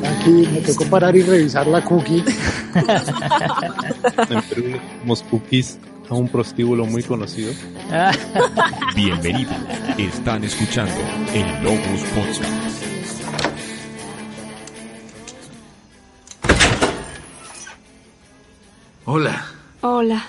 [0.00, 2.24] Aquí me tocó parar y revisar la cookie.
[4.30, 4.78] en Perú
[5.30, 7.52] cookies a un prostíbulo muy conocido.
[8.96, 9.50] Bienvenido.
[9.98, 10.94] Están escuchando
[11.34, 12.42] el Logos Podcast.
[19.04, 19.44] Hola.
[19.82, 20.24] Hola.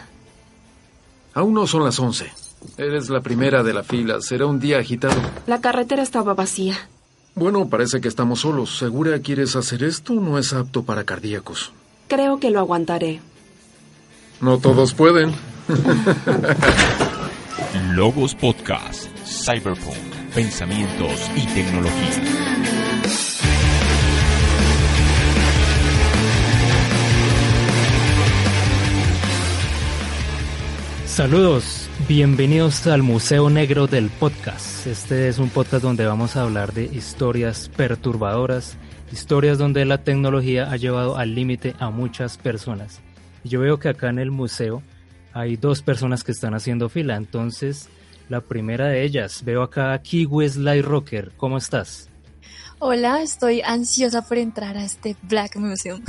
[1.35, 2.29] Aún no son las once.
[2.77, 4.19] Eres la primera de la fila.
[4.19, 5.15] Será un día agitado.
[5.47, 6.75] La carretera estaba vacía.
[7.35, 8.77] Bueno, parece que estamos solos.
[8.77, 10.13] ¿Segura quieres hacer esto?
[10.13, 11.71] No es apto para cardíacos.
[12.07, 13.21] Creo que lo aguantaré.
[14.39, 15.33] No todos pueden.
[17.95, 19.97] Logos Podcast, Cyberpunk,
[20.33, 22.21] Pensamientos y Tecnología.
[31.05, 34.87] Saludos, bienvenidos al Museo Negro del Podcast.
[34.87, 38.77] Este es un podcast donde vamos a hablar de historias perturbadoras,
[39.11, 43.01] historias donde la tecnología ha llevado al límite a muchas personas.
[43.43, 44.81] Yo veo que acá en el museo
[45.33, 47.89] hay dos personas que están haciendo fila, entonces
[48.29, 52.09] la primera de ellas, veo acá a Kiwi Light Rocker, ¿cómo estás?
[52.85, 56.01] Hola, estoy ansiosa por entrar a este Black Museum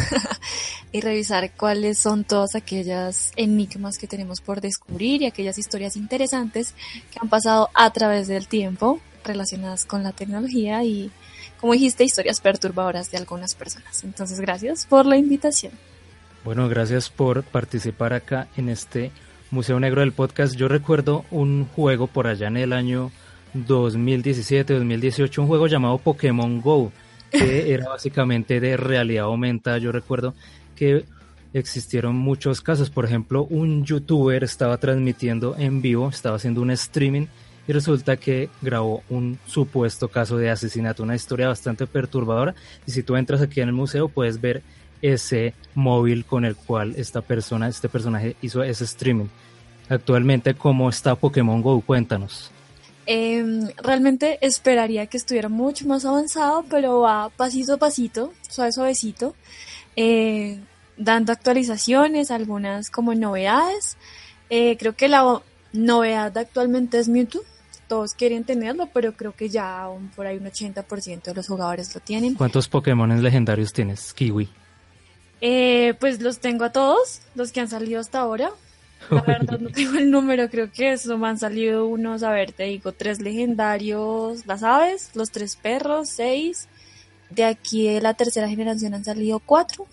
[0.93, 6.75] y revisar cuáles son todas aquellas enigmas que tenemos por descubrir y aquellas historias interesantes
[7.13, 11.13] que han pasado a través del tiempo relacionadas con la tecnología y,
[11.61, 14.03] como dijiste, historias perturbadoras de algunas personas.
[14.03, 15.75] Entonces, gracias por la invitación.
[16.45, 19.13] Bueno, gracias por participar acá en este
[19.53, 20.57] Museo Negro del Podcast.
[20.57, 23.13] Yo recuerdo un juego por allá en el año
[23.55, 26.93] 2017-2018 un juego llamado Pokémon Go,
[27.31, 29.79] que era básicamente de realidad aumentada.
[29.79, 30.35] Yo recuerdo
[30.77, 31.05] que
[31.53, 32.91] existieron muchos casos.
[32.91, 37.27] Por ejemplo, un youtuber estaba transmitiendo en vivo, estaba haciendo un streaming
[37.67, 42.55] y resulta que grabó un supuesto caso de asesinato, una historia bastante perturbadora.
[42.87, 44.63] Y si tú entras aquí en el museo, puedes ver
[45.01, 49.27] ese móvil con el cual esta persona, este personaje hizo ese streaming.
[49.89, 51.81] Actualmente, ¿cómo está Pokémon Go?
[51.81, 52.54] Cuéntanos.
[53.07, 59.35] Em, realmente esperaría que estuviera mucho más avanzado, pero va pasito a pasito, suave suavecito,
[59.95, 60.59] eh,
[60.97, 63.97] dando actualizaciones, algunas como novedades.
[64.49, 65.43] Eh, creo que la
[65.73, 67.43] novedad actualmente es Mewtwo.
[67.89, 69.87] Todos quieren tenerlo, pero creo que ya
[70.17, 72.35] por ahí un 80% de los jugadores lo tienen.
[72.35, 74.49] ¿Cuántos Pokémon legendarios tienes, Kiwi?
[75.43, 78.51] Eh, pues los tengo a todos, los que han salido hasta ahora.
[79.11, 82.53] La verdad no tengo el número, creo que eso me han salido unos, a ver,
[82.53, 86.69] te digo, tres legendarios, las aves, los tres perros, seis.
[87.31, 89.87] De aquí de la tercera generación han salido cuatro,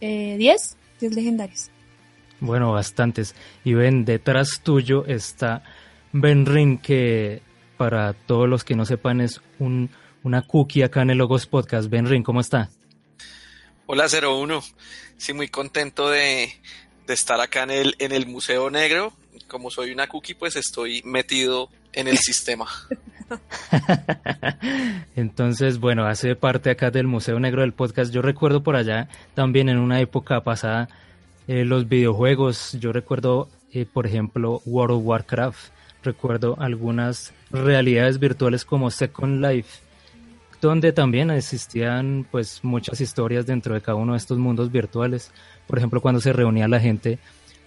[0.00, 1.70] eh, diez, diez legendarios.
[2.40, 3.34] Bueno, bastantes.
[3.64, 5.62] Y ven, detrás tuyo está
[6.12, 7.42] Benrin, que
[7.76, 9.90] para todos los que no sepan es un,
[10.22, 11.88] una cookie acá en el Logos Podcast.
[11.88, 12.70] Benrin, ¿cómo está?
[13.86, 14.62] Hola 01,
[15.16, 16.50] sí, muy contento de,
[17.06, 19.12] de estar acá en el, en el Museo Negro.
[19.48, 22.66] Como soy una cookie, pues estoy metido en el sistema.
[25.16, 28.12] Entonces, bueno, hace parte acá del Museo Negro del podcast.
[28.12, 30.88] Yo recuerdo por allá también en una época pasada
[31.48, 32.76] eh, los videojuegos.
[32.80, 35.70] Yo recuerdo, eh, por ejemplo, World of Warcraft.
[36.02, 39.80] Recuerdo algunas realidades virtuales como Second Life,
[40.60, 45.32] donde también existían pues muchas historias dentro de cada uno de estos mundos virtuales
[45.66, 47.18] por ejemplo, cuando se reunía la gente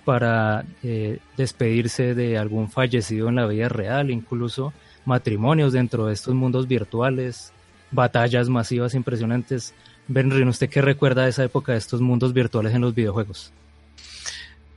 [0.06, 4.74] para eh, despedirse de algún fallecido en la vida real, incluso
[5.06, 7.52] matrimonios dentro de estos mundos virtuales,
[7.92, 9.74] batallas masivas impresionantes.
[10.08, 13.52] Benrin, ¿usted qué recuerda de esa época de estos mundos virtuales en los videojuegos?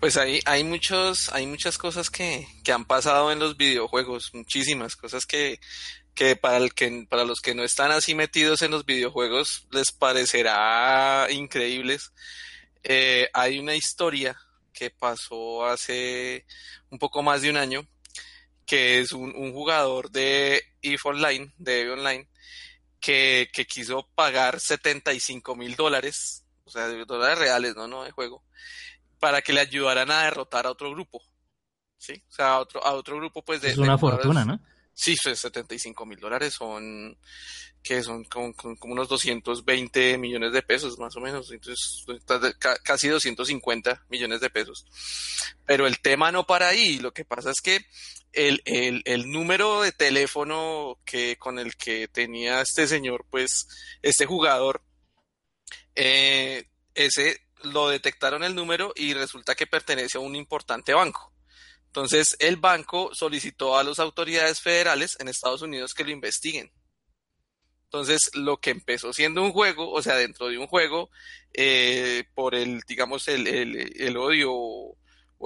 [0.00, 4.96] Pues hay, hay muchos, hay muchas cosas que, que han pasado en los videojuegos, muchísimas
[4.96, 5.60] cosas que,
[6.14, 9.92] que para el que, para los que no están así metidos en los videojuegos les
[9.92, 12.12] parecerá increíbles.
[12.82, 14.36] Eh, hay una historia
[14.72, 16.46] que pasó hace
[16.90, 17.86] un poco más de un año,
[18.66, 22.28] que es un, jugador de EVE Online, de EVE Online,
[23.00, 27.86] que, que quiso pagar 75 mil dólares, o sea, dólares reales, ¿no?
[27.86, 28.44] No de juego,
[29.18, 31.22] para que le ayudaran a derrotar a otro grupo.
[31.98, 32.20] ¿Sí?
[32.28, 33.70] O sea, a otro, a otro grupo, pues de.
[33.70, 34.58] Es una fortuna, ¿no?
[34.94, 37.16] Sí, 75 pues, mil dólares son
[37.82, 42.06] que son como, unos 220 millones de pesos más o menos, entonces
[42.84, 44.86] casi 250 millones de pesos.
[45.66, 47.84] Pero el tema no para ahí, lo que pasa es que
[48.32, 53.66] el, el, el número de teléfono que con el que tenía este señor, pues
[54.00, 54.82] este jugador,
[55.96, 61.31] eh, ese lo detectaron el número y resulta que pertenece a un importante banco.
[61.92, 66.72] Entonces el banco solicitó a las autoridades federales en Estados Unidos que lo investiguen
[67.84, 71.10] Entonces, lo que empezó siendo un juego, o sea, dentro de un juego,
[71.52, 74.96] eh, por el, digamos, el, el, el odio o,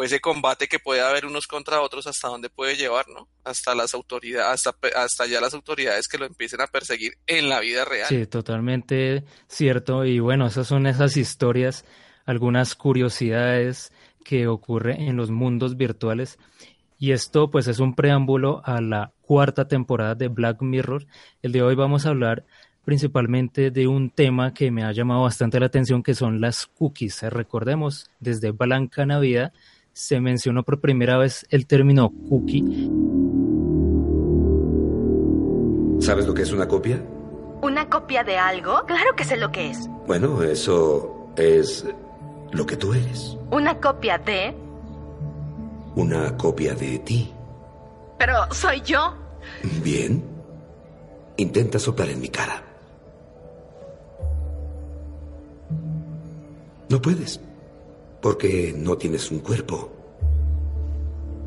[0.04, 3.28] ese combate que puede haber unos contra otros, hasta dónde puede llevar, ¿no?
[3.42, 7.58] Hasta las autoridades, hasta, hasta ya las autoridades que lo empiecen a perseguir en la
[7.58, 8.06] vida real.
[8.06, 10.04] Sí, totalmente cierto.
[10.04, 11.87] Y bueno, esas son esas historias,
[12.26, 13.90] algunas curiosidades
[14.26, 16.38] que ocurren en los mundos virtuales.
[16.99, 21.06] Y esto pues es un preámbulo a la cuarta temporada de Black Mirror.
[21.43, 22.44] El de hoy vamos a hablar
[22.84, 27.23] principalmente de un tema que me ha llamado bastante la atención, que son las cookies.
[27.23, 29.52] Recordemos, desde Blanca Navidad
[29.93, 32.64] se mencionó por primera vez el término cookie.
[36.00, 37.00] ¿Sabes lo que es una copia?
[37.62, 38.84] ¿Una copia de algo?
[38.87, 39.88] Claro que sé lo que es.
[40.06, 41.84] Bueno, eso es
[42.52, 43.37] lo que tú eres.
[43.50, 44.54] ¿Una copia de?
[45.94, 47.32] Una copia de ti.
[48.19, 49.14] Pero soy yo.
[49.82, 50.22] Bien.
[51.37, 52.62] Intenta soplar en mi cara.
[56.88, 57.40] No puedes,
[58.22, 59.90] porque no tienes un cuerpo.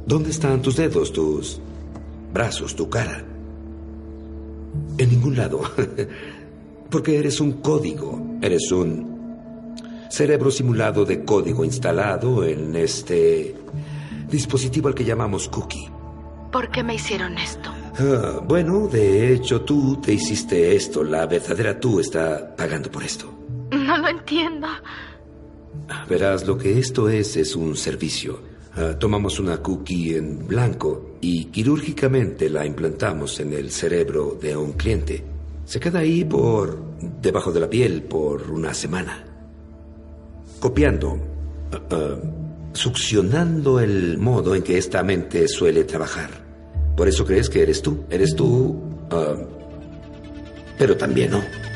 [0.05, 1.59] ¿Dónde están tus dedos, tus
[2.33, 3.23] brazos, tu cara?
[4.97, 5.61] En ningún lado.
[6.89, 9.08] porque eres un código, eres un
[10.19, 13.55] cerebro simulado de código instalado en este
[14.29, 15.89] dispositivo al que llamamos cookie.
[16.51, 17.69] ¿Por qué me hicieron esto?
[17.97, 21.05] Ah, bueno, de hecho tú te hiciste esto.
[21.05, 23.33] La verdadera tú está pagando por esto.
[23.71, 24.67] No lo entiendo.
[26.09, 28.41] Verás, lo que esto es es un servicio.
[28.75, 34.73] Uh, tomamos una cookie en blanco y quirúrgicamente la implantamos en el cerebro de un
[34.73, 35.23] cliente.
[35.63, 36.77] Se queda ahí por
[37.21, 39.28] debajo de la piel por una semana.
[40.59, 46.29] Copiando, uh, uh, succionando el modo en que esta mente suele trabajar.
[46.95, 48.03] Por eso crees que eres tú.
[48.09, 48.77] Eres tú,
[50.77, 51.68] pero también no.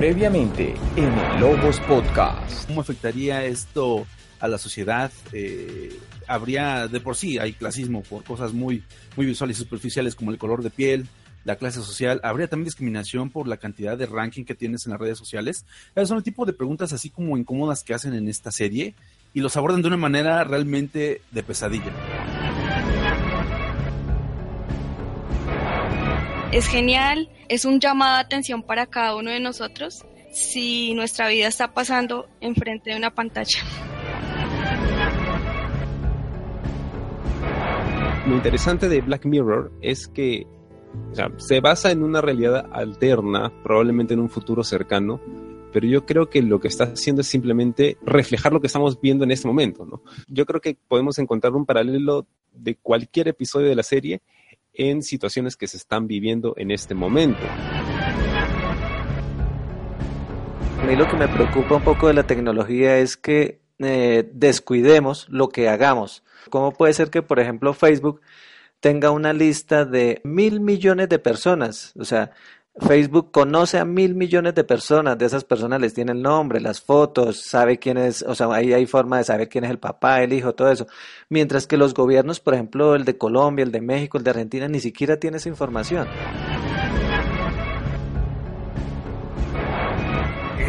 [0.00, 2.66] Previamente en Lobos Podcast.
[2.66, 4.06] ¿Cómo afectaría esto
[4.40, 5.12] a la sociedad?
[5.30, 5.94] Eh,
[6.26, 8.82] habría, de por sí, hay clasismo por cosas muy,
[9.14, 11.06] muy visuales y superficiales como el color de piel,
[11.44, 12.18] la clase social.
[12.24, 15.66] ¿Habría también discriminación por la cantidad de ranking que tienes en las redes sociales?
[15.94, 18.94] Esos son el tipo de preguntas así como incómodas que hacen en esta serie
[19.34, 22.39] y los abordan de una manera realmente de pesadilla.
[26.52, 31.46] Es genial, es un llamado de atención para cada uno de nosotros si nuestra vida
[31.46, 33.60] está pasando enfrente de una pantalla.
[38.26, 40.48] Lo interesante de Black Mirror es que
[41.36, 45.20] se basa en una realidad alterna, probablemente en un futuro cercano,
[45.72, 49.22] pero yo creo que lo que está haciendo es simplemente reflejar lo que estamos viendo
[49.22, 50.02] en este momento, ¿no?
[50.26, 54.20] Yo creo que podemos encontrar un paralelo de cualquier episodio de la serie
[54.72, 57.40] en situaciones que se están viviendo en este momento.
[60.80, 65.26] A mí lo que me preocupa un poco de la tecnología es que eh, descuidemos
[65.28, 66.22] lo que hagamos.
[66.48, 68.20] ¿Cómo puede ser que, por ejemplo, Facebook
[68.80, 71.92] tenga una lista de mil millones de personas?
[71.98, 72.32] O sea,
[72.80, 76.80] Facebook conoce a mil millones de personas, de esas personas les tiene el nombre, las
[76.80, 80.22] fotos, sabe quién es, o sea, ahí hay forma de saber quién es el papá,
[80.22, 80.86] el hijo, todo eso.
[81.28, 84.68] Mientras que los gobiernos, por ejemplo, el de Colombia, el de México, el de Argentina,
[84.68, 86.08] ni siquiera tiene esa información.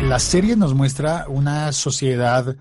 [0.03, 2.55] La serie nos muestra una sociedad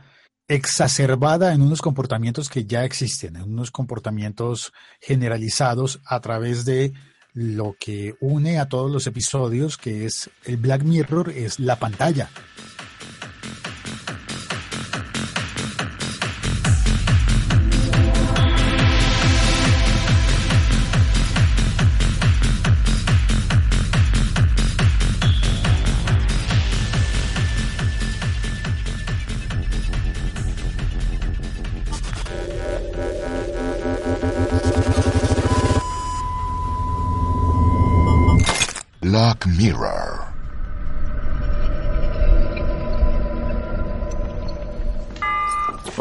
[0.46, 6.92] exacerbada en unos comportamientos que ya existen, en unos comportamientos generalizados a través de
[7.34, 12.28] lo que une a todos los episodios, que es el Black Mirror, es la pantalla.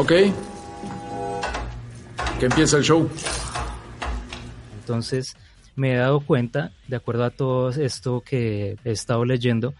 [0.09, 0.15] Ok.
[2.39, 3.07] Que empieza el show.
[4.79, 5.37] Entonces,
[5.75, 9.75] me he dado cuenta, de acuerdo a todo esto que he estado leyendo,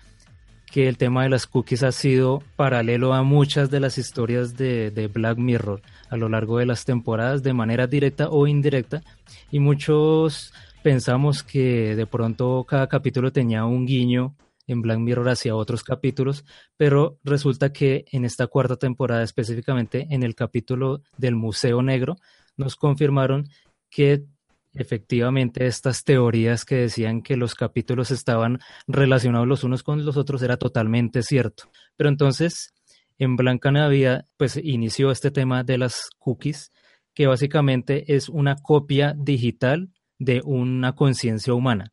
[0.72, 4.92] que el tema de las cookies ha sido paralelo a muchas de las historias de,
[4.92, 5.82] de, Black Mirror
[6.12, 9.02] a lo largo de las temporadas de manera directa o indirecta
[9.50, 14.36] y muchos pensamos que de pronto cada capítulo tenía un guiño
[14.70, 16.46] en Black Mirror hacia otros capítulos,
[16.78, 22.16] pero resulta que en esta cuarta temporada específicamente en el capítulo del Museo Negro
[22.56, 23.50] nos confirmaron
[23.90, 24.26] que
[24.74, 30.44] efectivamente estas teorías que decían que los capítulos estaban relacionados los unos con los otros
[30.44, 31.64] era totalmente cierto.
[31.98, 32.74] Pero entonces,
[33.18, 36.72] en Blanca Navidad, pues inició este tema de las cookies,
[37.16, 41.92] que básicamente es una copia digital de una conciencia humana.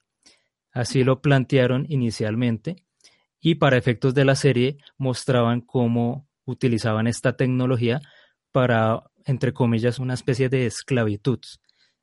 [0.77, 2.77] Así lo plantearon inicialmente
[3.41, 8.03] y para efectos de la serie mostraban cómo utilizaban esta tecnología
[8.53, 11.39] para, entre comillas, una especie de esclavitud.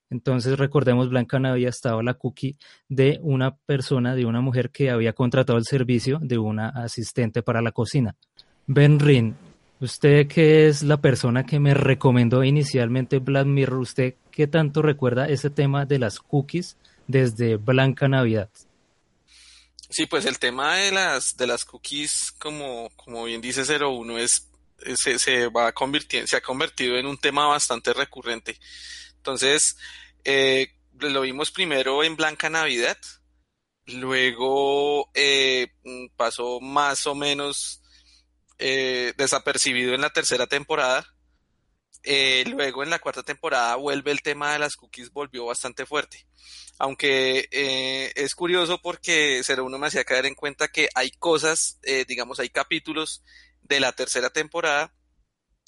[0.10, 2.58] Entonces recordemos, Blanca había estado la cookie
[2.90, 7.62] de una persona, de una mujer que había contratado el servicio de una asistente para
[7.62, 8.16] la cocina.
[8.66, 9.36] Ben Rin,
[9.82, 15.52] usted que es la persona que me recomendó inicialmente Black ¿usted qué tanto recuerda ese
[15.52, 16.76] tema de las cookies
[17.08, 18.50] desde Blanca Navidad?
[19.90, 24.50] Sí, pues el tema de las de las cookies, como, como bien dice 01, es,
[24.96, 28.60] se, se va convirtiendo, se ha convertido en un tema bastante recurrente.
[29.18, 29.78] Entonces,
[30.24, 32.98] eh, lo vimos primero en Blanca Navidad,
[33.86, 35.68] luego eh,
[36.16, 37.82] pasó más o menos
[38.60, 41.13] eh, desapercibido en la tercera temporada.
[42.04, 46.28] Eh, luego en la cuarta temporada vuelve el tema de las cookies, volvió bastante fuerte.
[46.80, 52.04] Aunque eh, es curioso porque 01 me hacía caer en cuenta que hay cosas, eh,
[52.08, 53.24] digamos, hay capítulos
[53.62, 54.94] de la tercera temporada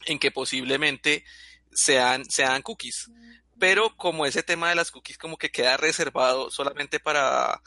[0.05, 1.23] en que posiblemente
[1.71, 3.11] sean, sean cookies.
[3.59, 7.61] Pero como ese tema de las cookies como que queda reservado solamente para,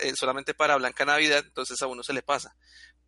[0.00, 2.54] eh, solamente para Blanca Navidad, entonces a uno se le pasa.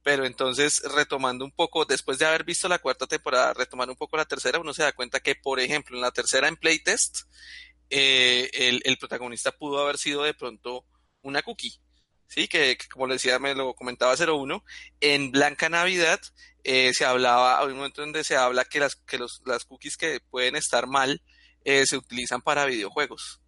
[0.07, 4.17] Pero entonces, retomando un poco, después de haber visto la cuarta temporada, retomando un poco
[4.17, 7.23] la tercera, uno se da cuenta que, por ejemplo, en la tercera en Playtest,
[7.91, 10.87] eh, el, el, protagonista pudo haber sido de pronto
[11.23, 11.81] una cookie.
[12.29, 14.63] Sí, que, que como le decía, me lo comentaba 01,
[15.01, 16.21] en Blanca Navidad
[16.63, 19.97] eh, se hablaba, hay un momento donde se habla que las, que los, las cookies
[19.97, 21.21] que pueden estar mal
[21.65, 23.41] eh, se utilizan para videojuegos.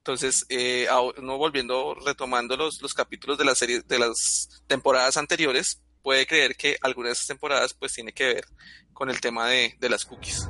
[0.00, 0.88] Entonces, eh,
[1.22, 6.54] no volviendo, retomando los, los capítulos de la serie, de las temporadas anteriores, puede creer
[6.54, 8.44] que algunas de esas temporadas pues tiene que ver
[8.92, 10.48] con el tema de, de las cookies.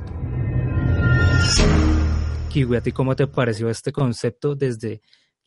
[2.51, 5.01] Kiwi, ¿a ti cómo te pareció este concepto desde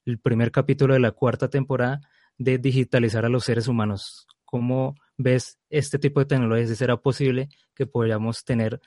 [0.05, 2.01] el primer capítulo de la cuarta temporada
[2.37, 4.27] de digitalizar a los seres humanos?
[4.45, 6.77] ¿Cómo ves este tipo de tecnologías?
[6.77, 8.81] ¿Será posible que podamos tener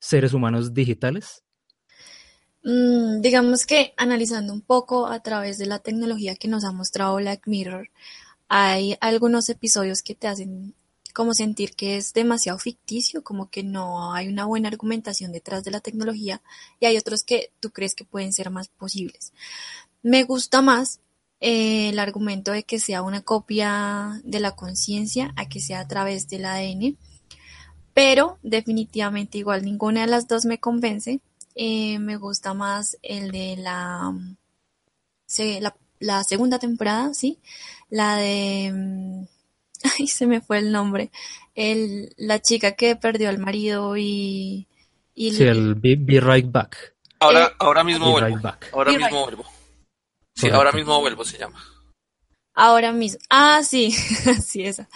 [0.00, 1.44] seres humanos digitales?
[2.62, 7.16] Mm, digamos que analizando un poco a través de la tecnología que nos ha mostrado
[7.16, 7.90] Black Mirror,
[8.48, 10.74] hay algunos episodios que te hacen
[11.12, 15.70] como sentir que es demasiado ficticio, como que no hay una buena argumentación detrás de
[15.70, 16.42] la tecnología
[16.80, 19.32] y hay otros que tú crees que pueden ser más posibles.
[20.02, 21.00] Me gusta más
[21.40, 25.88] eh, el argumento de que sea una copia de la conciencia a que sea a
[25.88, 26.96] través del ADN,
[27.92, 31.20] pero definitivamente igual ninguna de las dos me convence.
[31.54, 34.12] Eh, me gusta más el de la,
[36.24, 37.38] segunda temporada, ¿sí?
[37.94, 39.24] La de mm,
[39.98, 41.12] ay, se me fue el nombre,
[41.54, 44.66] el, la chica que perdió al marido y...
[45.14, 46.96] y sí, el Be, be Right Back.
[47.20, 48.26] Ahora, eh, ahora mismo vuelvo.
[48.26, 48.70] Right back.
[48.72, 49.36] Ahora be mismo right.
[49.36, 49.44] vuelvo.
[49.44, 50.56] Sí, Correcto.
[50.56, 51.64] ahora mismo vuelvo se llama.
[52.52, 53.20] Ahora mismo.
[53.30, 53.92] Ah, sí,
[54.44, 54.88] sí, esa.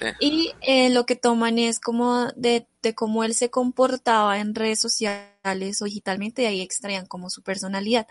[0.00, 0.06] Sí.
[0.20, 4.80] Y eh, lo que toman es como de, de, cómo él se comportaba en redes
[4.80, 8.06] sociales o digitalmente y ahí extraían como su personalidad.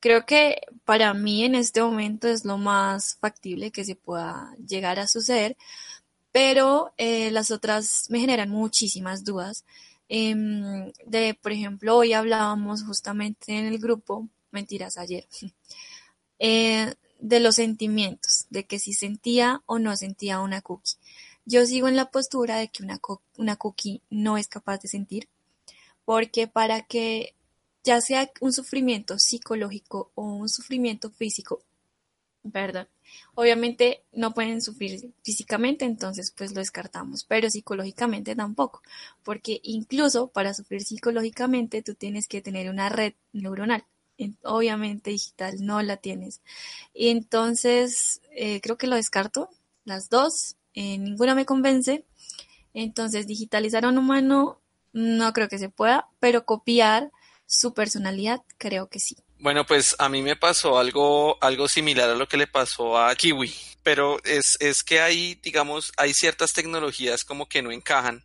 [0.00, 4.98] Creo que para mí en este momento es lo más factible que se pueda llegar
[4.98, 5.58] a suceder,
[6.32, 9.64] pero eh, las otras me generan muchísimas dudas.
[10.08, 10.34] Eh,
[11.06, 15.26] de, por ejemplo, hoy hablábamos justamente en el grupo, mentiras, ayer,
[16.38, 20.96] eh, de los sentimientos, de que si sentía o no sentía una cookie.
[21.44, 23.00] Yo sigo en la postura de que una,
[23.36, 25.28] una cookie no es capaz de sentir,
[26.04, 27.34] porque para que
[27.84, 31.62] ya sea un sufrimiento psicológico o un sufrimiento físico,
[32.42, 32.88] ¿verdad?
[33.34, 38.82] Obviamente no pueden sufrir físicamente, entonces pues lo descartamos, pero psicológicamente tampoco,
[39.22, 43.84] porque incluso para sufrir psicológicamente tú tienes que tener una red neuronal,
[44.42, 46.40] obviamente digital no la tienes.
[46.94, 49.50] Entonces eh, creo que lo descarto,
[49.84, 52.04] las dos, eh, ninguna me convence,
[52.74, 54.60] entonces digitalizar a un humano
[54.92, 57.10] no creo que se pueda, pero copiar
[57.50, 59.16] su personalidad, creo que sí.
[59.40, 63.12] Bueno, pues a mí me pasó algo, algo similar a lo que le pasó a
[63.16, 63.52] Kiwi,
[63.82, 68.24] pero es, es que hay, digamos, hay ciertas tecnologías como que no encajan.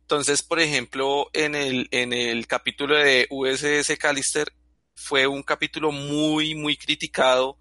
[0.00, 4.52] Entonces, por ejemplo, en el, en el capítulo de USS Callister
[4.96, 7.58] fue un capítulo muy, muy criticado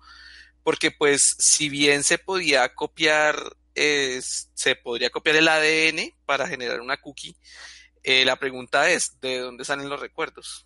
[0.63, 3.38] porque pues si bien se podía copiar,
[3.75, 7.35] se podría copiar el ADN para generar una cookie,
[8.01, 10.64] eh, la pregunta es, ¿de dónde salen los recuerdos?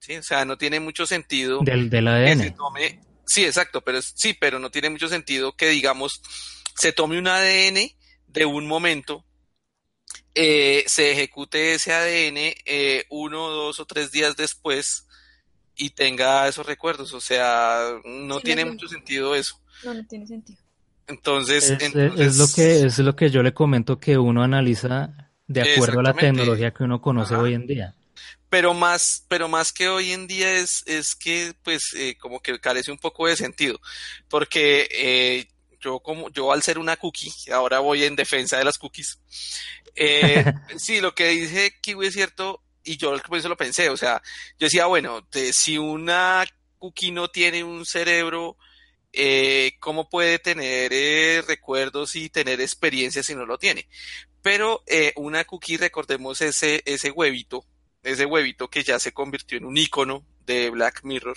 [0.00, 0.16] ¿Sí?
[0.16, 1.60] O sea, no tiene mucho sentido.
[1.62, 2.54] Del, del ADN.
[3.24, 6.20] sí, exacto, pero sí, pero no tiene mucho sentido que, digamos,
[6.74, 7.92] se tome un ADN
[8.26, 9.24] de un momento,
[10.34, 15.06] eh, se ejecute ese ADN eh, uno, dos o tres días después
[15.76, 17.12] y tenga esos recuerdos.
[17.14, 19.60] O sea, no tiene mucho sentido eso.
[19.84, 20.58] No, no tiene sentido.
[21.06, 25.32] Entonces, es, entonces, es, lo que es lo que yo le comento que uno analiza
[25.48, 27.42] de acuerdo a la tecnología que uno conoce Ajá.
[27.42, 27.94] hoy en día.
[28.50, 32.60] Pero más, pero más que hoy en día es, es que pues eh, como que
[32.60, 33.80] carece un poco de sentido,
[34.28, 35.48] porque eh,
[35.80, 39.20] yo como yo al ser una cookie, ahora voy en defensa de las cookies,
[39.96, 43.96] eh, sí, lo que dice Kiwi es cierto y yo por eso lo pensé, o
[43.96, 44.22] sea,
[44.58, 46.44] yo decía, bueno, de- si una
[46.78, 48.56] cookie no tiene un cerebro,
[49.12, 53.88] eh, ¿cómo puede tener eh, recuerdos y tener experiencias si no lo tiene?
[54.42, 57.64] Pero eh, una cookie, recordemos ese, ese huevito,
[58.02, 61.36] ese huevito que ya se convirtió en un icono de Black Mirror.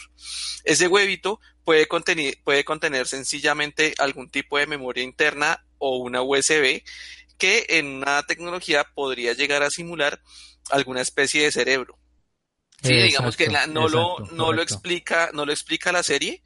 [0.64, 6.84] Ese huevito puede contener, puede contener sencillamente algún tipo de memoria interna o una USB
[7.38, 10.22] que en una tecnología podría llegar a simular
[10.72, 12.00] alguna especie de cerebro.
[12.82, 16.44] Sí, digamos que la- no lo, no lo explica, no lo explica la serie,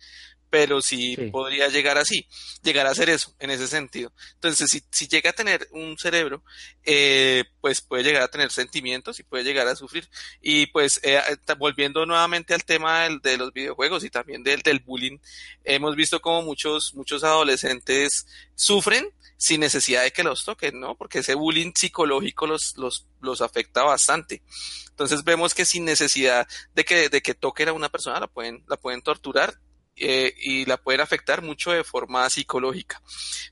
[0.60, 1.30] pero sí, Sí.
[1.30, 2.26] podría llegar así,
[2.64, 4.12] llegar a hacer eso, en ese sentido.
[4.34, 6.44] Entonces, si, si llega a tener un cerebro,
[6.84, 10.10] eh, pues puede llegar a tener sentimientos y puede llegar a sufrir.
[10.42, 14.64] Y pues, eh, ta- volviendo nuevamente al tema del- de los videojuegos y también del,
[14.64, 15.20] del bullying,
[15.64, 20.96] hemos visto como muchos, muchos adolescentes sufren sin necesidad de que los toquen, ¿no?
[20.98, 24.42] Porque ese bullying psicológico los, los, los afecta bastante.
[24.90, 28.64] Entonces vemos que sin necesidad de que, de que toquen a una persona la pueden,
[28.68, 29.60] la pueden torturar
[29.98, 33.02] eh, y la pueden afectar mucho de forma psicológica.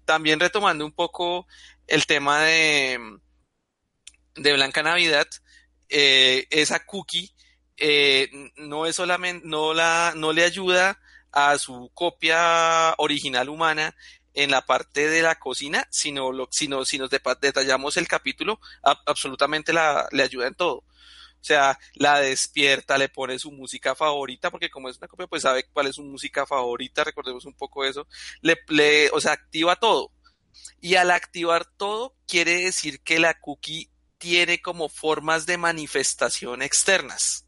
[0.06, 1.48] También retomando un poco
[1.88, 3.00] el tema de,
[4.36, 5.28] de Blanca Navidad,
[5.90, 7.34] eh, esa cookie
[7.78, 11.00] eh, no es solamente, no la, no le ayuda
[11.32, 13.96] a su copia original humana
[14.34, 18.60] en la parte de la cocina, sino, lo, sino si nos detallamos el capítulo,
[19.06, 20.84] absolutamente la, le ayuda en todo.
[21.46, 25.68] Sea, la despierta, le pone su música favorita, porque como es una copia, pues sabe
[25.72, 28.08] cuál es su música favorita, recordemos un poco eso.
[28.42, 30.12] Le, le, o sea, activa todo.
[30.82, 37.46] Y al activar todo, quiere decir que la cookie tiene como formas de manifestación externas.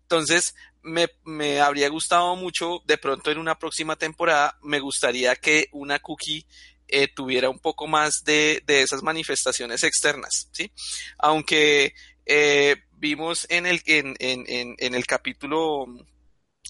[0.00, 5.68] Entonces, me, me habría gustado mucho, de pronto en una próxima temporada, me gustaría que
[5.72, 6.46] una cookie
[6.88, 10.72] eh, tuviera un poco más de, de esas manifestaciones externas, ¿sí?
[11.18, 11.92] Aunque
[12.26, 15.86] eh, vimos en el, en, en, en, el capítulo,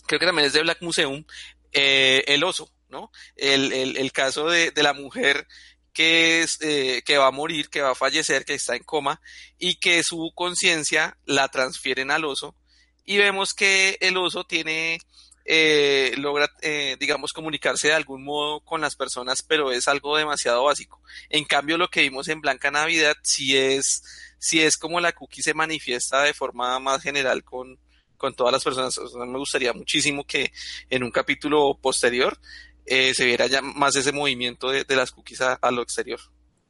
[0.07, 1.25] creo que también es de Black Museum,
[1.73, 3.13] eh, el oso, ¿no?
[3.37, 5.47] El, el, el caso de, de la mujer
[5.93, 9.21] que, es, eh, que va a morir, que va a fallecer, que está en coma
[9.59, 12.57] y que su conciencia la transfieren al oso
[13.05, 15.01] y vemos que el oso tiene,
[15.45, 20.65] eh, logra, eh, digamos, comunicarse de algún modo con las personas, pero es algo demasiado
[20.65, 21.01] básico.
[21.29, 24.03] En cambio, lo que vimos en Blanca Navidad sí es,
[24.39, 27.79] sí es como la cookie se manifiesta de forma más general con,
[28.17, 28.97] con todas las personas.
[28.99, 30.53] O sea, me gustaría muchísimo que
[30.89, 32.39] en un capítulo posterior
[32.87, 36.21] eh, se viera ya más ese movimiento de, de las cookies a, a, lo exterior.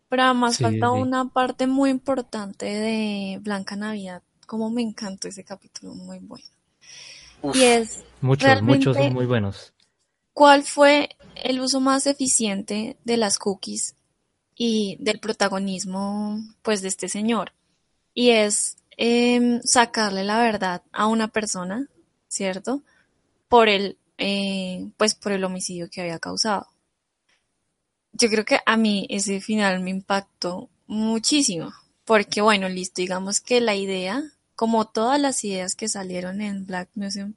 [0.09, 1.01] Pero además Sí, falta sí.
[1.01, 4.23] una parte muy importante de Blanca Navidad.
[4.47, 6.45] Como me encantó ese capítulo, muy bueno.
[7.42, 7.57] Uf.
[7.57, 9.72] Y es Muchos, muchos son muy buenos.
[10.33, 13.94] cuál fue el uso más eficiente de las cookies
[14.55, 17.52] y del protagonismo pues de este señor.
[18.14, 21.88] Y es em, sacarle la verdad a una persona,
[22.28, 22.83] ¿cierto?
[23.48, 26.68] Por el, eh, pues por el homicidio que había causado.
[28.12, 31.72] Yo creo que a mí ese final me impactó muchísimo,
[32.05, 34.22] porque bueno, listo, digamos que la idea,
[34.57, 37.35] como todas las ideas que salieron en Black Museum,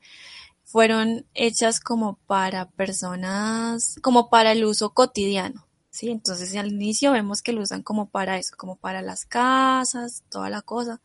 [0.63, 6.10] fueron hechas como para personas, como para el uso cotidiano, ¿sí?
[6.10, 10.49] Entonces al inicio vemos que lo usan como para eso, como para las casas, toda
[10.49, 11.01] la cosa,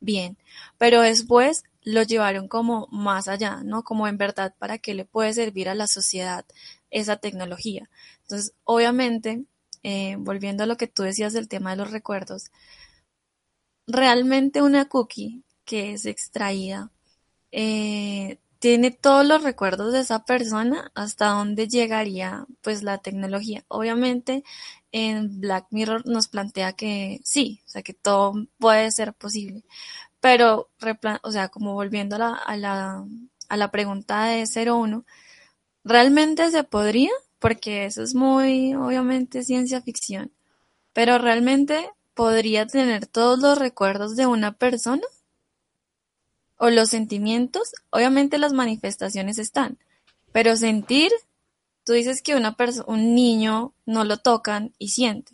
[0.00, 0.38] bien,
[0.78, 3.84] pero después lo llevaron como más allá, ¿no?
[3.84, 6.44] Como en verdad para qué le puede servir a la sociedad
[6.90, 7.90] esa tecnología.
[8.22, 9.44] Entonces, obviamente,
[9.82, 12.50] eh, volviendo a lo que tú decías del tema de los recuerdos,
[13.86, 16.90] realmente una cookie que es extraída
[17.52, 23.64] eh, tiene todos los recuerdos de esa persona, hasta dónde llegaría pues la tecnología.
[23.68, 24.44] Obviamente
[24.92, 29.64] en Black Mirror nos plantea que sí, o sea que todo puede ser posible,
[30.20, 30.70] pero
[31.22, 33.04] o sea, como volviendo a la, a la,
[33.48, 35.04] a la pregunta de 01,
[35.84, 37.10] ¿realmente se podría?
[37.40, 40.32] Porque eso es muy, obviamente, ciencia ficción,
[40.92, 45.02] pero realmente podría tener todos los recuerdos de una persona
[46.62, 49.78] o los sentimientos, obviamente las manifestaciones están,
[50.30, 51.10] pero sentir,
[51.82, 55.32] tú dices que una un niño no lo tocan y siente,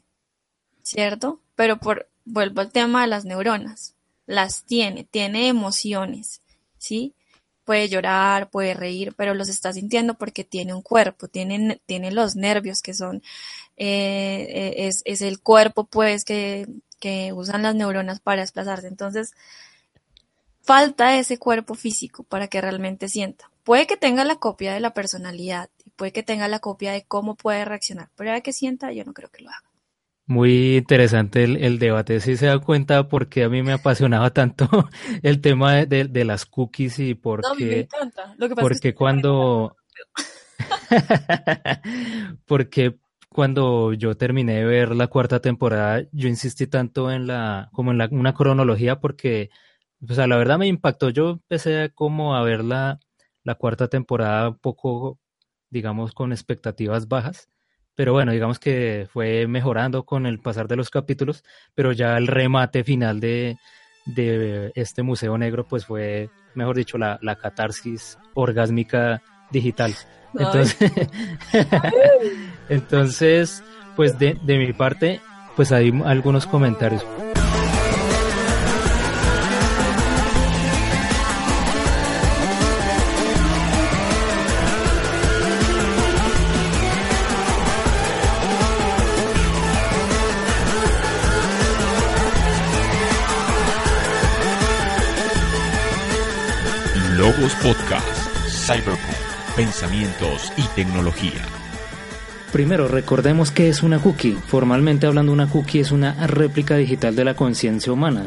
[0.83, 1.43] ¿cierto?
[1.55, 6.41] Pero por, vuelvo al tema de las neuronas, las tiene, tiene emociones,
[6.79, 7.13] ¿sí?
[7.67, 12.37] Puede llorar, puede reír, pero los está sintiendo porque tiene un cuerpo, tiene, tiene los
[12.37, 13.23] nervios que son,
[13.77, 16.67] eh, eh, es, es el cuerpo pues que,
[16.99, 18.89] que usan las neuronas para desplazarse.
[18.89, 19.35] Entonces,
[20.69, 23.51] falta ese cuerpo físico para que realmente sienta.
[23.65, 27.07] Puede que tenga la copia de la personalidad y puede que tenga la copia de
[27.07, 29.63] cómo puede reaccionar, pero ya que sienta, yo no creo que lo haga.
[30.27, 34.69] Muy interesante el, debate, si se da cuenta porque a mí me apasionaba tanto
[35.23, 38.35] el tema de, las cookies y porque, no, me encanta.
[38.37, 39.75] Lo que pasa porque es que cuando
[42.45, 42.99] porque
[43.31, 47.97] cuando yo terminé de ver la cuarta temporada, yo insistí tanto en la como en
[47.97, 49.49] la, una cronología porque
[50.07, 51.11] o sea, la verdad me impactó.
[51.11, 53.01] Yo empecé como a ver la,
[53.45, 55.19] la cuarta temporada un poco,
[55.71, 57.49] digamos, con expectativas bajas.
[57.95, 61.43] Pero bueno, digamos que fue mejorando con el pasar de los capítulos,
[61.75, 63.57] pero ya el remate final de,
[64.07, 69.95] de este Museo Negro, pues fue, mejor dicho, la, la catarsis orgásmica digital.
[70.35, 70.77] Entonces,
[72.69, 73.65] entonces
[73.99, 75.21] pues de, de mi parte,
[75.57, 77.05] pues hay algunos comentarios.
[97.29, 98.09] Logos Podcast,
[98.49, 101.45] Cyberpunk, Pensamientos y Tecnología.
[102.53, 104.33] Primero, recordemos que es una cookie.
[104.33, 108.25] Formalmente hablando, una cookie es una réplica digital de la conciencia humana.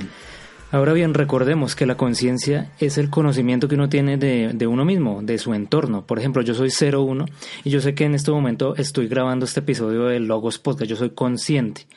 [0.71, 4.85] Ahora bien, recordemos que la conciencia es el conocimiento que uno tiene de, de, uno
[4.85, 6.05] mismo, de su entorno.
[6.05, 7.25] Por ejemplo, yo soy 01
[7.63, 10.95] y yo sé que en este momento estoy grabando este episodio de Logos Podcast, yo
[10.95, 11.87] soy consciente.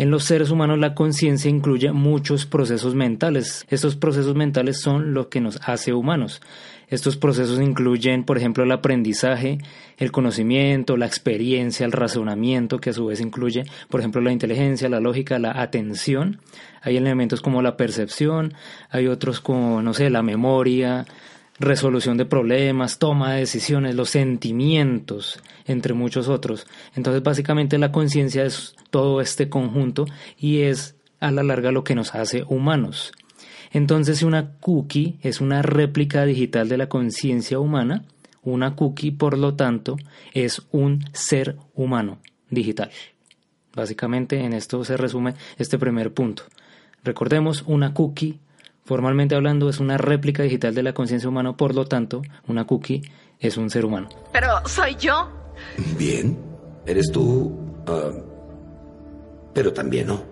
[0.00, 3.66] En los seres humanos la conciencia incluye muchos procesos mentales.
[3.68, 6.40] Estos procesos mentales son lo que nos hace humanos.
[6.88, 9.58] Estos procesos incluyen, por ejemplo, el aprendizaje,
[9.98, 14.88] el conocimiento, la experiencia, el razonamiento, que a su vez incluye, por ejemplo, la inteligencia,
[14.88, 16.40] la lógica, la atención.
[16.80, 18.54] Hay elementos como la percepción,
[18.88, 21.04] hay otros como, no sé, la memoria,
[21.60, 26.66] resolución de problemas, toma de decisiones, los sentimientos, entre muchos otros.
[26.96, 30.06] Entonces, básicamente la conciencia es todo este conjunto
[30.38, 33.12] y es a la larga lo que nos hace humanos.
[33.72, 38.04] Entonces, si una cookie es una réplica digital de la conciencia humana,
[38.42, 39.96] una cookie, por lo tanto,
[40.32, 42.18] es un ser humano
[42.48, 42.90] digital.
[43.74, 46.44] Básicamente en esto se resume este primer punto.
[47.04, 48.40] Recordemos, una cookie
[48.90, 53.02] Formalmente hablando, es una réplica digital de la conciencia humana, por lo tanto, una cookie
[53.38, 54.08] es un ser humano.
[54.32, 55.30] Pero soy yo.
[55.96, 56.36] Bien,
[56.84, 58.10] eres tú, ah,
[59.54, 60.24] pero también no.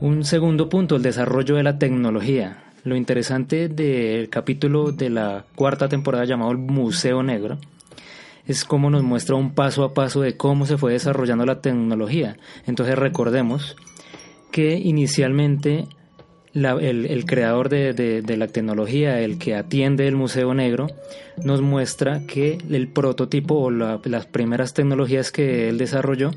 [0.00, 2.64] Un segundo punto, el desarrollo de la tecnología.
[2.82, 7.58] Lo interesante del capítulo de la cuarta temporada llamado El Museo Negro
[8.48, 12.36] es cómo nos muestra un paso a paso de cómo se fue desarrollando la tecnología.
[12.66, 13.76] Entonces recordemos
[14.50, 15.86] que inicialmente
[16.54, 20.88] el, creador de, la tecnología, el que atiende el Museo Negro,
[21.42, 26.32] nos muestra que el prototipo o las primeras tecnologías que él desarrolló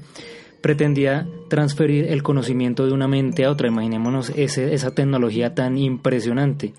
[0.62, 3.67] pretendía transferir el conocimiento de una mente a otra.
[3.67, 6.73] Imaginémonos esa tecnología tan impresionante.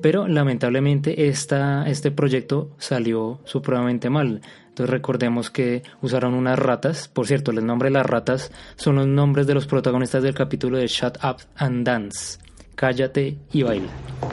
[0.00, 4.40] Pero lamentablemente este proyecto salió supremamente mal.
[4.74, 7.06] Entonces recordemos que usaron unas ratas.
[7.06, 10.78] Por cierto, el nombre de las ratas son los nombres de los protagonistas del capítulo
[10.78, 12.40] de Shut Up and Dance.
[12.74, 13.86] Cállate y baila.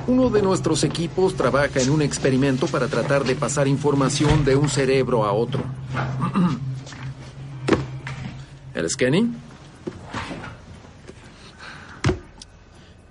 [0.07, 4.67] Uno de nuestros equipos trabaja en un experimento para tratar de pasar información de un
[4.67, 5.63] cerebro a otro.
[8.73, 9.29] Es Kenny.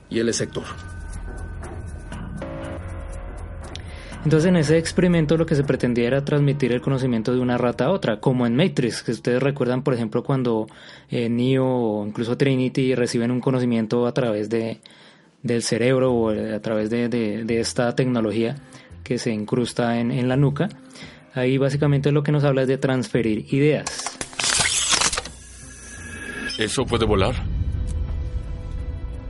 [0.09, 0.41] Y él es
[4.25, 7.87] Entonces en ese experimento lo que se pretendía era transmitir el conocimiento de una rata
[7.87, 10.67] a otra, como en Matrix, que ustedes recuerdan por ejemplo cuando
[11.09, 14.81] eh, Neo o incluso Trinity reciben un conocimiento a través de,
[15.43, 18.57] del cerebro o a través de, esta tecnología,
[19.03, 20.69] que se incrusta en, en la nuca.
[21.33, 24.19] Ahí básicamente lo que nos habla es de transferir ideas.
[26.59, 27.35] ¿Eso puede volar?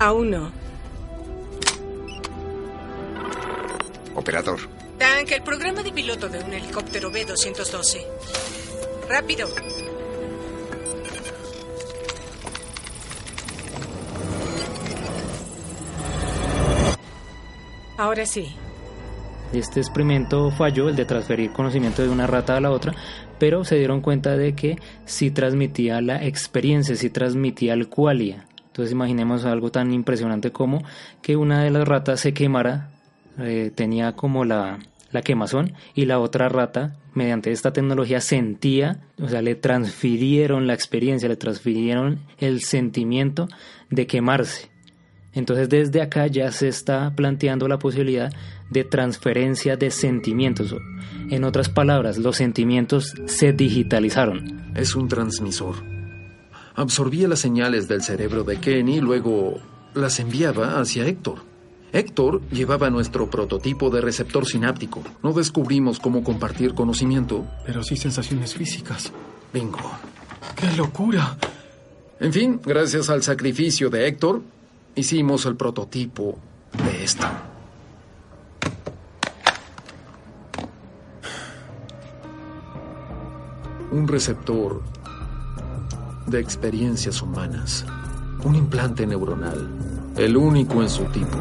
[0.00, 0.50] Aún no.
[4.16, 4.79] Operador.
[5.00, 8.04] Tank, el programa de piloto de un helicóptero B-212.
[9.08, 9.48] Rápido.
[17.96, 18.54] Ahora sí.
[19.54, 22.94] Este experimento falló, el de transferir conocimiento de una rata a la otra,
[23.38, 28.44] pero se dieron cuenta de que sí transmitía la experiencia, sí transmitía el qualia.
[28.66, 30.84] Entonces imaginemos algo tan impresionante como
[31.22, 32.90] que una de las ratas se quemara,
[33.42, 34.78] eh, tenía como la,
[35.12, 40.74] la quemazón y la otra rata, mediante esta tecnología, sentía, o sea, le transfirieron la
[40.74, 43.48] experiencia, le transfirieron el sentimiento
[43.90, 44.70] de quemarse.
[45.32, 48.32] Entonces desde acá ya se está planteando la posibilidad
[48.70, 50.74] de transferencia de sentimientos.
[51.30, 54.72] En otras palabras, los sentimientos se digitalizaron.
[54.74, 55.76] Es un transmisor.
[56.74, 59.60] Absorbía las señales del cerebro de Kenny y luego
[59.94, 61.49] las enviaba hacia Héctor.
[61.92, 65.02] Héctor llevaba nuestro prototipo de receptor sináptico.
[65.22, 67.46] No descubrimos cómo compartir conocimiento.
[67.66, 69.12] Pero sí sensaciones físicas.
[69.52, 69.78] Bingo.
[70.54, 71.36] ¡Qué locura!
[72.20, 74.42] En fin, gracias al sacrificio de Héctor,
[74.94, 76.38] hicimos el prototipo
[76.84, 77.26] de esto.
[83.90, 84.82] Un receptor
[86.26, 87.84] de experiencias humanas.
[88.44, 89.68] Un implante neuronal.
[90.16, 91.38] El único en su tipo.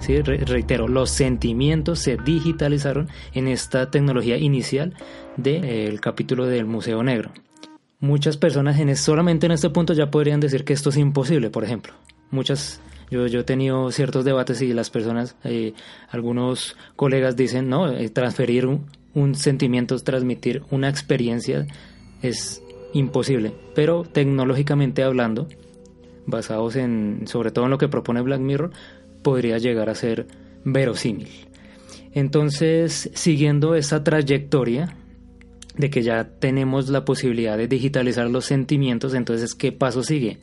[0.00, 4.94] Sí, re- reitero, los sentimientos se digitalizaron en esta tecnología inicial
[5.36, 7.30] del capítulo del Museo Negro.
[8.00, 11.64] Muchas personas en solamente en este punto ya podrían decir que esto es imposible, por
[11.64, 11.92] ejemplo.
[12.30, 15.74] Muchas, yo, yo he tenido ciertos debates y las personas, eh,
[16.08, 21.66] algunos colegas dicen, no, eh, transferir un, un sentimiento, transmitir una experiencia
[22.22, 22.62] es
[22.92, 23.52] imposible.
[23.74, 25.48] Pero tecnológicamente hablando,
[26.26, 28.70] basados en, sobre todo en lo que propone Black Mirror,
[29.22, 30.26] podría llegar a ser
[30.64, 31.28] verosímil.
[32.12, 34.96] Entonces, siguiendo esa trayectoria
[35.76, 40.38] de que ya tenemos la posibilidad de digitalizar los sentimientos, entonces, ¿qué paso sigue?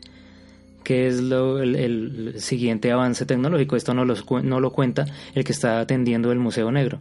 [0.83, 3.75] ¿Qué es lo- el, el siguiente avance tecnológico?
[3.75, 5.05] Esto no, lo cuenta
[5.35, 6.99] el que está atendiendo el Museo Negro.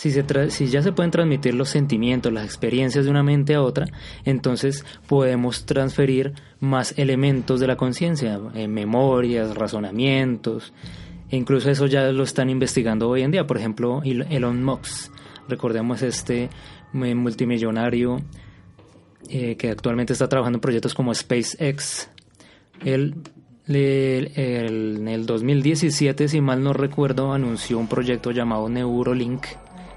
[0.00, 3.84] Si, ya se pueden transmitir los sentimientos, las experiencias de una mente a otra,
[4.24, 10.72] entonces podemos transferir más elementos de la conciencia, eh, memorias, razonamientos.
[11.28, 13.46] E incluso eso ya lo están investigando hoy en día.
[13.46, 15.12] Por ejemplo, El- Elon Musk.
[15.48, 16.44] Recordemos este
[16.94, 18.22] eh, multimillonario
[19.28, 22.08] eh, que actualmente está trabajando en proyectos como SpaceX.
[22.82, 23.16] Él
[23.72, 29.44] en el 2017, si mal no recuerdo, anunció un proyecto llamado Neurolink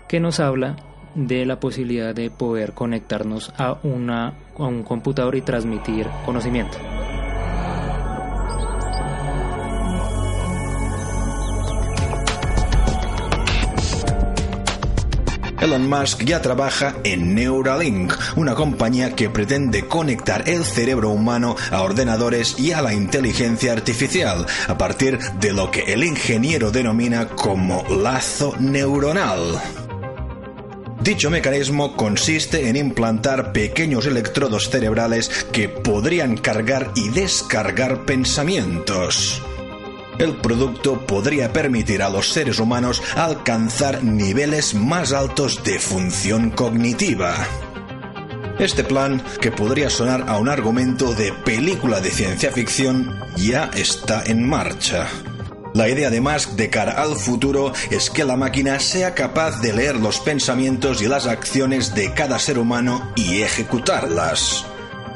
[0.07, 0.75] que nos habla
[1.15, 6.77] de la posibilidad de poder conectarnos a, una, a un computador y transmitir conocimiento.
[15.63, 21.83] Elon Musk ya trabaja en Neuralink, una compañía que pretende conectar el cerebro humano a
[21.83, 27.85] ordenadores y a la inteligencia artificial, a partir de lo que el ingeniero denomina como
[27.87, 29.82] lazo neuronal.
[31.03, 39.41] Dicho mecanismo consiste en implantar pequeños electrodos cerebrales que podrían cargar y descargar pensamientos.
[40.17, 47.35] El producto podría permitir a los seres humanos alcanzar niveles más altos de función cognitiva.
[48.57, 54.23] Este plan, que podría sonar a un argumento de película de ciencia ficción, ya está
[54.25, 55.09] en marcha.
[55.73, 59.73] La idea de Musk de cara al futuro es que la máquina sea capaz de
[59.73, 64.65] leer los pensamientos y las acciones de cada ser humano y ejecutarlas.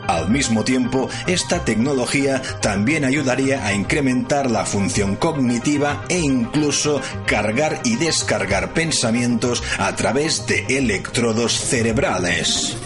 [0.07, 7.81] Al mismo tiempo, esta tecnología también ayudaría a incrementar la función cognitiva e incluso cargar
[7.83, 12.77] y descargar pensamientos a través de electrodos cerebrales.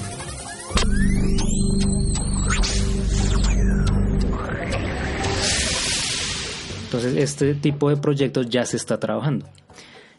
[6.91, 9.45] Entonces, este tipo de proyectos ya se está trabajando.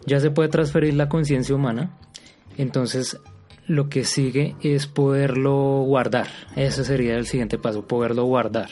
[0.07, 1.91] Ya se puede transferir la conciencia humana.
[2.57, 3.19] Entonces,
[3.67, 6.29] lo que sigue es poderlo guardar.
[6.57, 8.71] Ese sería el siguiente paso, poderlo guardar.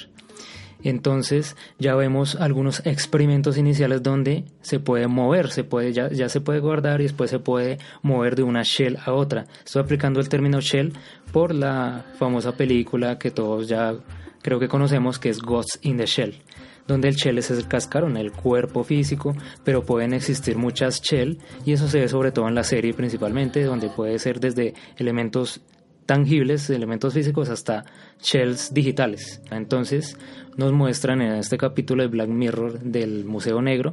[0.82, 6.40] Entonces ya vemos algunos experimentos iniciales donde se puede mover, se puede, ya, ya se
[6.40, 9.44] puede guardar y después se puede mover de una shell a otra.
[9.62, 10.94] Estoy aplicando el término shell
[11.32, 13.94] por la famosa película que todos ya
[14.40, 16.42] creo que conocemos que es Ghost in the Shell.
[16.86, 21.72] Donde el shell es el cascarón, el cuerpo físico, pero pueden existir muchas shell y
[21.72, 25.60] eso se ve sobre todo en la serie principalmente, donde puede ser desde elementos
[26.06, 27.84] tangibles, elementos físicos, hasta
[28.20, 29.40] shells digitales.
[29.50, 30.18] Entonces
[30.56, 33.92] nos muestran en este capítulo de Black Mirror del Museo Negro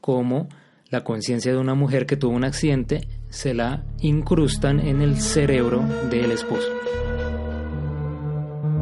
[0.00, 0.48] cómo
[0.90, 5.82] la conciencia de una mujer que tuvo un accidente se la incrustan en el cerebro
[6.08, 6.68] del esposo.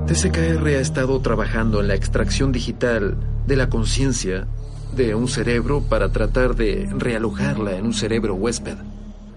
[0.07, 4.47] TCKR ha estado trabajando en la extracción digital de la conciencia
[4.95, 8.77] de un cerebro para tratar de realojarla en un cerebro huésped.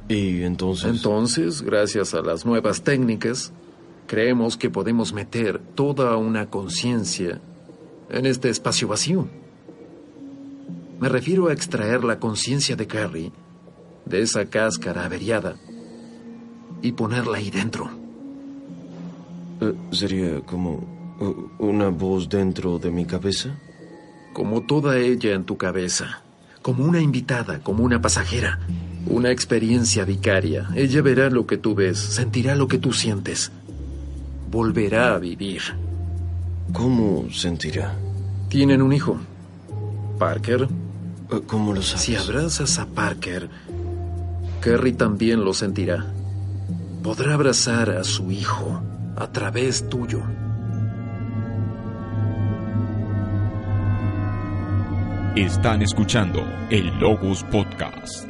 [0.09, 0.89] ¿Y entonces?
[0.89, 3.53] Entonces, gracias a las nuevas técnicas,
[4.07, 7.39] creemos que podemos meter toda una conciencia
[8.09, 9.25] en este espacio vacío.
[10.99, 13.31] Me refiero a extraer la conciencia de Carrie
[14.03, 15.55] de esa cáscara averiada
[16.81, 18.06] y ponerla ahí dentro.
[19.59, 20.97] Eh, ¿Sería como
[21.57, 23.49] una voz dentro de mi cabeza?
[24.33, 26.21] Como toda ella en tu cabeza.
[26.61, 28.59] Como una invitada, como una pasajera.
[29.07, 30.69] Una experiencia vicaria.
[30.75, 33.51] Ella verá lo que tú ves, sentirá lo que tú sientes.
[34.51, 35.61] Volverá a vivir.
[36.73, 37.95] ¿Cómo sentirá?
[38.49, 39.17] Tienen un hijo.
[40.19, 40.67] Parker.
[41.31, 42.01] Eh, ¿Cómo lo sabes?
[42.01, 43.49] Si abrazas a Parker,
[44.61, 46.05] Kerry también lo sentirá.
[47.01, 48.81] Podrá abrazar a su hijo
[49.17, 50.21] a través tuyo.
[55.35, 58.27] Están escuchando el Logos Podcast.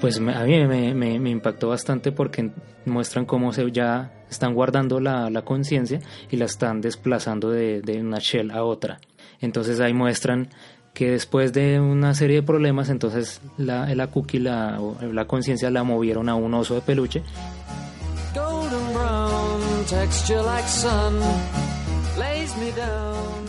[0.00, 2.50] Pues a mí me, me- me impactó bastante porque
[2.84, 8.00] muestran cómo se ya están guardando la, la conciencia y la están desplazando de, de
[8.00, 8.98] una shell a otra.
[9.40, 10.48] Entonces ahí muestran
[10.92, 15.70] que después de una serie de problemas, entonces la, la cookie, la, o la conciencia
[15.70, 17.22] la movieron a un oso de peluche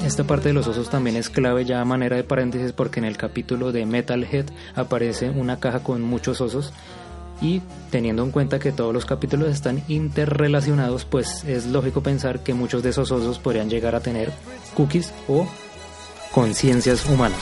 [0.05, 3.05] Esta parte de los osos también es clave ya a manera de paréntesis porque en
[3.05, 6.73] el capítulo de Metalhead aparece una caja con muchos osos
[7.41, 12.53] y teniendo en cuenta que todos los capítulos están interrelacionados pues es lógico pensar que
[12.53, 14.31] muchos de esos osos podrían llegar a tener
[14.75, 15.47] cookies o
[16.31, 17.41] conciencias humanas.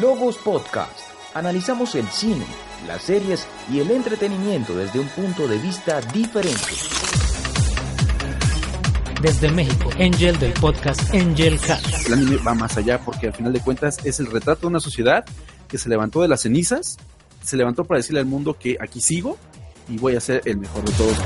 [0.00, 1.00] Logos Podcast.
[1.34, 2.44] Analizamos el cine,
[2.86, 6.60] las series y el entretenimiento desde un punto de vista diferente.
[9.22, 11.80] Desde México, Angel del podcast Angel Cat.
[12.06, 14.80] El anime va más allá porque al final de cuentas es el retrato de una
[14.80, 15.24] sociedad
[15.68, 16.96] que se levantó de las cenizas,
[17.40, 19.38] se levantó para decirle al mundo que aquí sigo
[19.88, 21.16] y voy a ser el mejor de todos.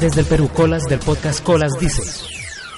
[0.00, 2.02] Desde el Perú, Colas del podcast Colas dice.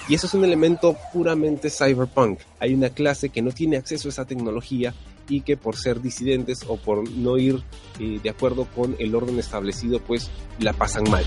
[0.09, 2.41] Y eso es un elemento puramente cyberpunk.
[2.61, 4.95] Hay una clase que no tiene acceso a esa tecnología
[5.29, 7.63] y que por ser disidentes o por no ir
[8.01, 11.27] eh, de acuerdo con el orden establecido, pues la pasan mal.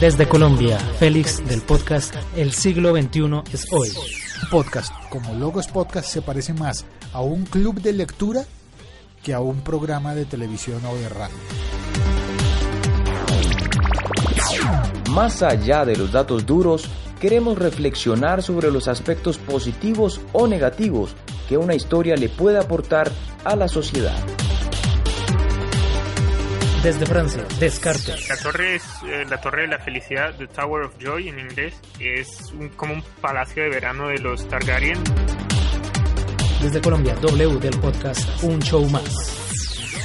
[0.00, 3.90] Desde Colombia, Félix del podcast El siglo XXI es hoy.
[4.50, 8.46] Podcast, como Logos Podcast, se parece más a un club de lectura
[9.22, 11.36] que a un programa de televisión o de radio.
[15.10, 16.86] Más allá de los datos duros,
[17.20, 21.14] queremos reflexionar sobre los aspectos positivos o negativos
[21.46, 23.12] que una historia le puede aportar
[23.44, 24.16] a la sociedad.
[26.82, 28.28] Desde Francia, Descartes.
[28.28, 31.74] La torre es eh, la torre de la felicidad, the Tower of Joy en inglés,
[31.98, 34.98] es un- como un palacio de verano de los Targaryen.
[36.62, 39.36] Desde Colombia, W del podcast Un Show Más.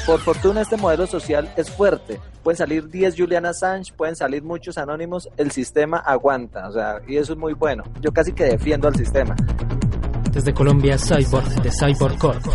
[0.06, 2.20] Por fortuna este modelo social es fuerte.
[2.44, 7.16] Pueden salir 10 Julian Assange, pueden salir muchos anónimos, el sistema aguanta, o sea, y
[7.18, 7.84] eso es muy bueno.
[8.02, 9.34] Yo casi que defiendo al sistema.
[10.32, 12.46] Desde Colombia, Cyborg de Cyborg Corp.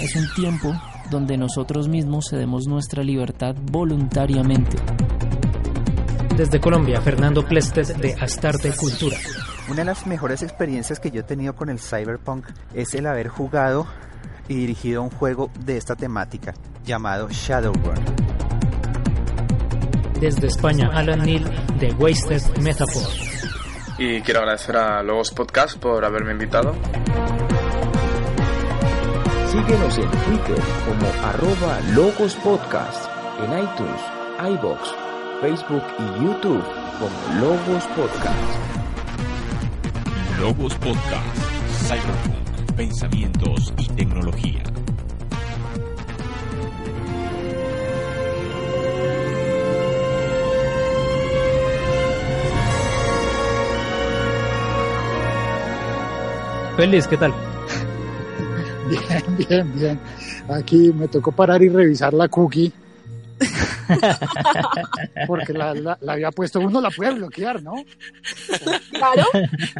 [0.00, 0.72] Es un tiempo
[1.10, 4.76] donde nosotros mismos cedemos nuestra libertad voluntariamente.
[6.36, 9.16] Desde Colombia, Fernando Plested de Astarte Cultura.
[9.68, 13.28] Una de las mejores experiencias que yo he tenido con el Cyberpunk es el haber
[13.28, 13.86] jugado
[14.48, 17.94] y dirigido un juego de esta temática llamado Shadowrun.
[20.20, 21.44] Desde España, Alan Neal
[21.78, 23.04] de Wasted Metaphor.
[23.98, 26.74] Y quiero agradecer a Logos Podcast por haberme invitado.
[29.66, 34.00] Síguenos en Twitter como arroba Logos Podcast, en iTunes,
[34.58, 34.94] iBox,
[35.42, 36.64] Facebook y YouTube
[36.98, 38.58] como Logos Podcast.
[40.40, 41.36] Logos Podcast,
[41.88, 44.62] Cyberpunk, pensamientos y tecnología.
[56.78, 57.49] Feliz, ¿qué tal?
[58.90, 60.00] Bien, bien, bien.
[60.48, 62.72] Aquí me tocó parar y revisar la cookie.
[65.26, 67.74] Porque la, la- la había puesto, uno la puede bloquear, ¿no?
[68.92, 69.24] Claro.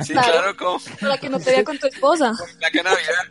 [0.02, 2.32] Sí, claro, como Para que no te vea con tu esposa.
[2.60, 3.24] la que Navidad.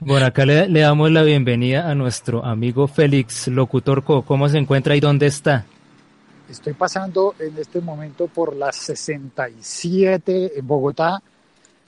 [0.00, 4.22] Bueno, acá le, le damos la bienvenida a nuestro amigo Félix Locutor Co.
[4.22, 5.64] ¿Cómo se encuentra y dónde está?
[6.50, 11.22] Estoy pasando en este momento por la 67 en Bogotá,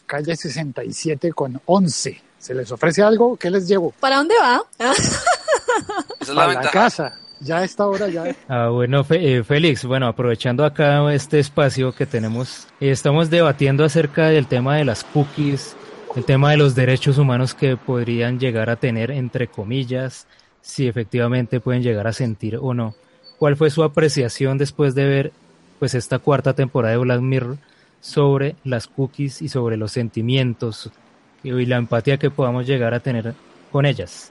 [0.07, 2.23] calle 67 con 11.
[2.39, 3.37] ¿Se les ofrece algo?
[3.37, 3.93] ¿Qué les llevo?
[4.01, 4.63] ¿Para dónde va?
[6.27, 7.19] Para la casa.
[7.41, 8.25] Ya a esta hora ya.
[8.49, 14.29] Ah, bueno, eh, Félix, bueno, aprovechando acá este espacio que tenemos, eh, estamos debatiendo acerca
[14.29, 15.77] del tema de las cookies,
[16.15, 20.27] el tema de los derechos humanos que podrían llegar a tener, entre comillas,
[20.61, 22.95] si efectivamente pueden llegar a sentir o no.
[23.39, 25.33] ¿Cuál fue su apreciación después de ver
[25.81, 27.59] pues esta cuarta temporada de Black Mirror
[28.03, 30.91] sobre las cookies y sobre los sentimientos
[31.45, 33.33] y la empatía que podamos llegar a tener
[33.71, 34.31] con ellas?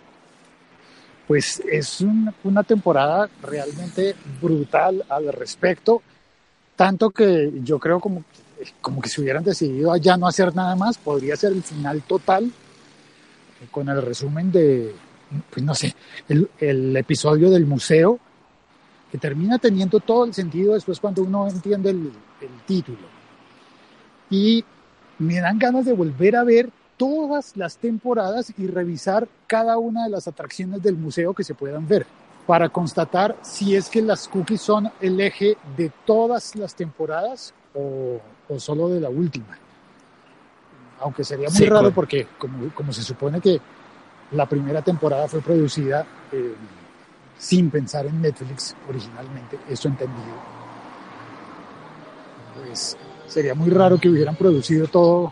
[1.28, 6.02] Pues es un- una temporada realmente brutal al respecto,
[6.76, 8.26] tanto que yo creo como,
[8.82, 12.52] como que si hubieran decidido ya no hacer nada más, podría ser el final total
[13.72, 14.94] con el resumen de,
[15.50, 15.96] pues no sé,
[16.28, 18.20] el, el episodio del museo,
[19.12, 22.12] que termina teniendo todo el sentido después cuando uno entiende el,
[22.42, 23.21] el título.
[24.32, 24.66] Y
[25.20, 30.10] me dan ganas de volver a ver todas las temporadas y revisar cada una de
[30.10, 32.08] las atracciones del museo que se puedan ver
[32.48, 38.20] para constatar si es que las cookies son el eje de todas las temporadas o,
[38.50, 39.58] o solo de la última.
[41.02, 43.60] Aunque sería muy Sí, raro con- porque como, como se supone que
[44.32, 46.56] la primera temporada fue producida eh,
[47.38, 50.36] sin pensar en Netflix originalmente, eso entendido,
[52.64, 52.96] pues
[53.32, 55.32] sería muy raro que hubieran producido todo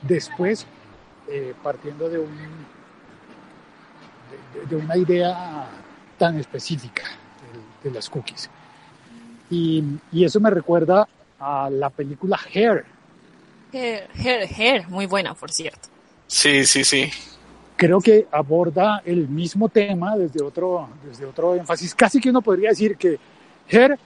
[0.00, 0.66] después
[1.28, 2.34] eh, partiendo de, un,
[4.54, 5.68] de, de una idea
[6.18, 7.02] tan específica
[7.82, 8.48] de, de las cookies.
[9.50, 11.06] Y, y eso me recuerda
[11.38, 12.86] a la película Hair.
[13.72, 14.88] Hair, hair, hair.
[14.88, 15.88] Muy buena, por cierto.
[16.26, 17.10] Sí, sí, sí.
[17.76, 21.94] Creo que aborda el mismo tema desde otro, desde otro énfasis.
[21.94, 23.18] Casi que uno podría decir que
[23.68, 23.98] Hair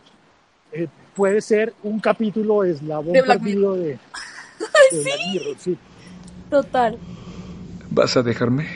[0.72, 0.88] eh,
[1.18, 3.88] puede ser un capítulo eslabón De Black perdido de,
[4.92, 5.76] de Black Mirror, sí.
[6.48, 6.96] Total.
[7.90, 8.68] ¿Vas a dejarme?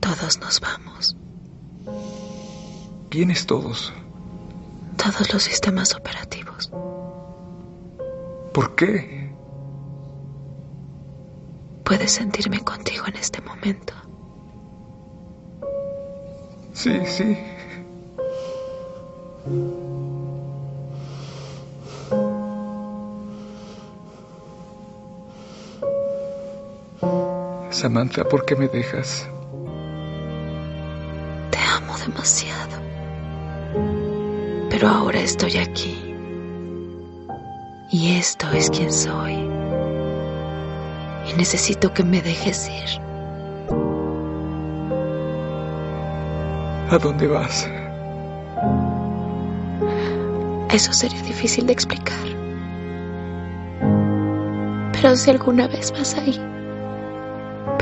[0.00, 1.16] Todos nos vamos.
[3.10, 3.92] ¿Quiénes todos?
[4.96, 6.70] Todos los sistemas operativos.
[8.54, 9.30] ¿Por qué?
[11.84, 13.92] Puedes sentirme contigo en este momento.
[16.72, 17.36] Sí, sí.
[27.84, 29.28] Samantha, ¿por qué me dejas?
[31.50, 32.78] Te amo demasiado.
[34.70, 36.16] Pero ahora estoy aquí.
[37.90, 39.34] Y esto es quien soy.
[41.28, 43.02] Y necesito que me dejes ir.
[46.88, 47.68] ¿A dónde vas?
[50.70, 52.16] Eso sería difícil de explicar.
[54.94, 56.40] Pero si alguna vez vas ahí,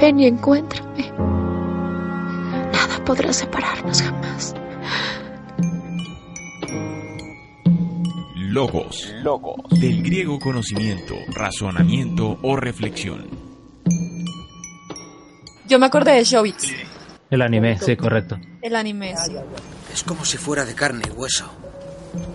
[0.00, 1.10] ven y encuéntrame.
[2.72, 4.54] Nada podrá separarnos jamás.
[8.36, 9.12] Logos.
[9.80, 13.26] Del griego conocimiento, razonamiento o reflexión.
[15.66, 16.70] Yo me acordé de Shobits,
[17.30, 18.38] El anime, sí, correcto.
[18.60, 19.14] el anime.
[19.16, 19.32] sí.
[19.92, 21.46] Es como si fuera de carne y hueso.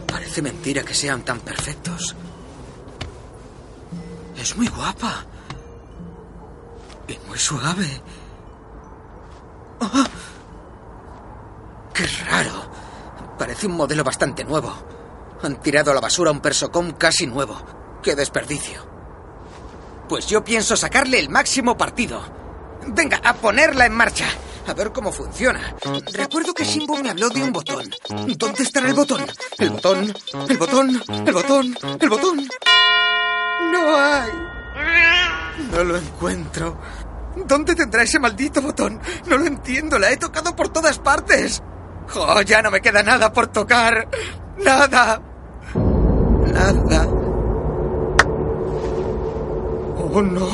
[0.07, 2.15] Parece mentira que sean tan perfectos.
[4.39, 5.25] Es muy guapa.
[7.07, 8.01] Y muy suave.
[9.81, 10.07] ¡Ah!
[11.93, 12.69] ¡Qué raro!
[13.37, 14.73] Parece un modelo bastante nuevo.
[15.43, 17.57] Han tirado a la basura un persocom casi nuevo.
[18.01, 18.85] ¡Qué desperdicio!
[20.09, 22.21] Pues yo pienso sacarle el máximo partido.
[22.87, 24.25] Venga, a ponerla en marcha.
[24.67, 25.75] A ver cómo funciona.
[26.13, 27.89] Recuerdo que Simbo me habló de un botón.
[28.37, 29.25] ¿Dónde estará el botón?
[29.57, 30.13] El botón,
[30.49, 32.49] el botón, el botón, el botón.
[33.71, 34.29] No hay.
[35.71, 36.77] No lo encuentro.
[37.45, 38.99] ¿Dónde tendrá ese maldito botón?
[39.27, 41.61] No lo entiendo, la he tocado por todas partes.
[42.15, 44.07] Oh, ya no me queda nada por tocar.
[44.57, 45.21] Nada.
[45.75, 47.07] Nada.
[49.97, 50.47] Oh, no.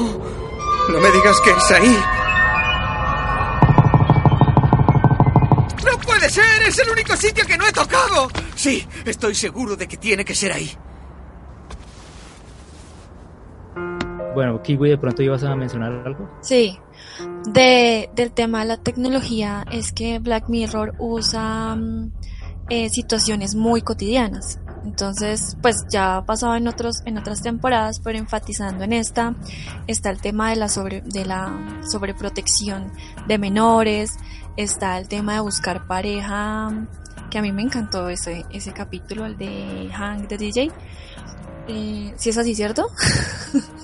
[0.90, 2.04] No me digas que es ahí.
[5.86, 6.64] ¡No puede ser!
[6.68, 8.30] ¡Es el único sitio que no he tocado!
[8.56, 10.76] Sí, estoy seguro de que tiene que ser ahí.
[14.34, 16.30] Bueno, Kiwi, de pronto ibas a mencionar algo.
[16.42, 16.80] Sí,
[17.48, 22.12] de, del tema de la tecnología es que Black Mirror usa mm,
[22.70, 24.60] eh, situaciones muy cotidianas.
[24.86, 29.36] Entonces, pues ya ha pasado en otros, en otras temporadas, pero enfatizando en esta,
[29.88, 32.92] está el tema de la sobre, de la sobreprotección
[33.28, 34.12] de menores,
[34.58, 36.88] está el tema de buscar pareja,
[37.30, 40.72] que a mí me encantó ese, ese capítulo, el de Hank de DJ.
[41.68, 42.88] Eh, si es así, ¿cierto?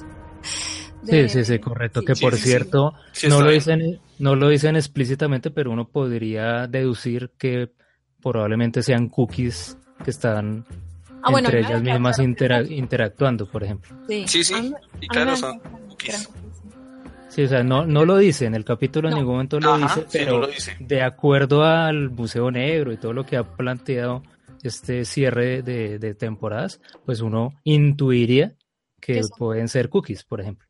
[1.10, 2.04] Sí, sí, sí, correcto.
[2.04, 5.88] Que Sí, por sí, cierto, Sí, no lo dicen, no lo dicen explícitamente, pero uno
[5.88, 7.72] podría deducir que
[8.22, 10.66] probablemente sean cookies que están
[11.22, 12.30] Ah, bueno, entre ellas claro, mismas claro.
[12.30, 13.92] intera- interactuando, por ejemplo.
[14.08, 16.30] Sí, Sí, Y claro, son cookies.
[17.30, 19.84] Sí, o sea, no, no lo dice, en el capítulo en ningún momento lo Ajá,
[19.96, 20.76] dice, sí, pero no lo dice.
[20.80, 24.24] de acuerdo al Museo Negro y todo lo que ha planteado
[24.64, 28.56] este cierre de, de temporadas, pues uno intuiría
[29.00, 30.68] que pueden ser cookies, por ejemplo.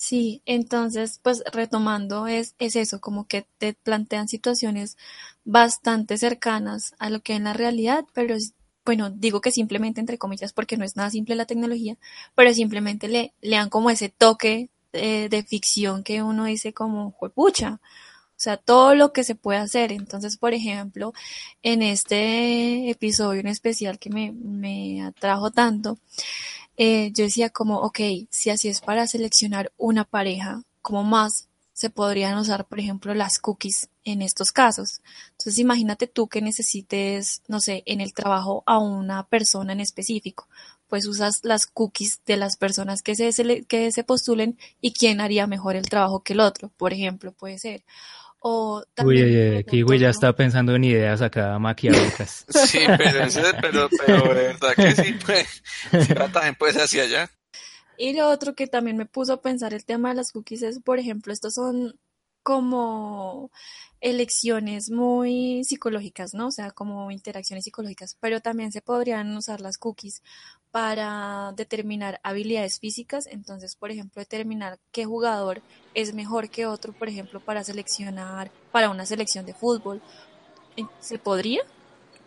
[0.00, 4.96] Sí, entonces, pues retomando es, es eso, como que te plantean situaciones
[5.44, 8.36] bastante cercanas a lo que en la realidad, pero
[8.84, 11.96] bueno, digo que simplemente entre comillas porque no es nada simple la tecnología,
[12.36, 17.10] pero simplemente le, le dan como ese toque eh, de ficción que uno dice como,
[17.10, 19.90] juepucha, o sea, todo lo que se puede hacer.
[19.92, 21.12] Entonces, por ejemplo,
[21.62, 25.98] en este episodio en especial que me, me atrajo tanto,
[26.78, 27.98] eh, yo decía como, ok,
[28.30, 33.40] si así es para seleccionar una pareja, ¿cómo más se podrían usar, por ejemplo, las
[33.40, 35.02] cookies en estos casos?
[35.32, 40.48] Entonces, imagínate tú que necesites, no sé, en el trabajo a una persona en específico,
[40.86, 45.48] pues usas las cookies de las personas que se, que se postulen y quién haría
[45.48, 47.84] mejor el trabajo que el otro, por ejemplo, puede ser.
[48.40, 52.46] O Uy, también eh, Kiwi ya está pensando en ideas acá maquiavélicas.
[52.66, 53.28] Sí, pero,
[53.60, 57.30] pero, pero de verdad que sí, pues, si tratan pues hacia allá.
[57.96, 60.80] Y lo otro que también me puso a pensar el tema de las cookies es,
[60.80, 61.98] por ejemplo, estos son
[62.44, 63.50] como
[64.00, 66.46] elecciones muy psicológicas, ¿no?
[66.46, 70.22] O sea, como interacciones psicológicas, pero también se podrían usar las cookies
[70.70, 75.62] para determinar habilidades físicas, entonces, por ejemplo, determinar qué jugador
[75.94, 80.00] es mejor que otro, por ejemplo, para seleccionar, para una selección de fútbol.
[80.76, 81.62] Eh, ¿Se podría?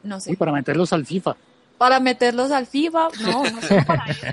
[0.04, 0.32] No sé.
[0.32, 1.36] Y para meterlos al FIFA.
[1.78, 4.28] Para meterlos al FIFA, no, no sé para eso.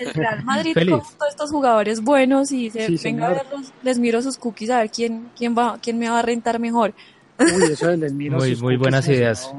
[0.00, 0.90] El Real Madrid Feliz.
[0.94, 4.70] con todos estos jugadores buenos y se Sí, venga a verlos, les miro sus cookies
[4.70, 6.92] a ver quién, quién va, quién me va a rentar mejor.
[7.38, 9.52] Uy, eso les miro Muy, sus muy cookies buenas ideas.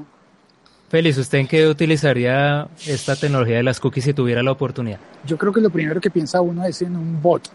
[0.93, 4.99] Félix, ¿usted en qué utilizaría esta tecnología de las cookies si tuviera la oportunidad?
[5.25, 7.49] Yo creo que lo primero que piensa uno es en un bot,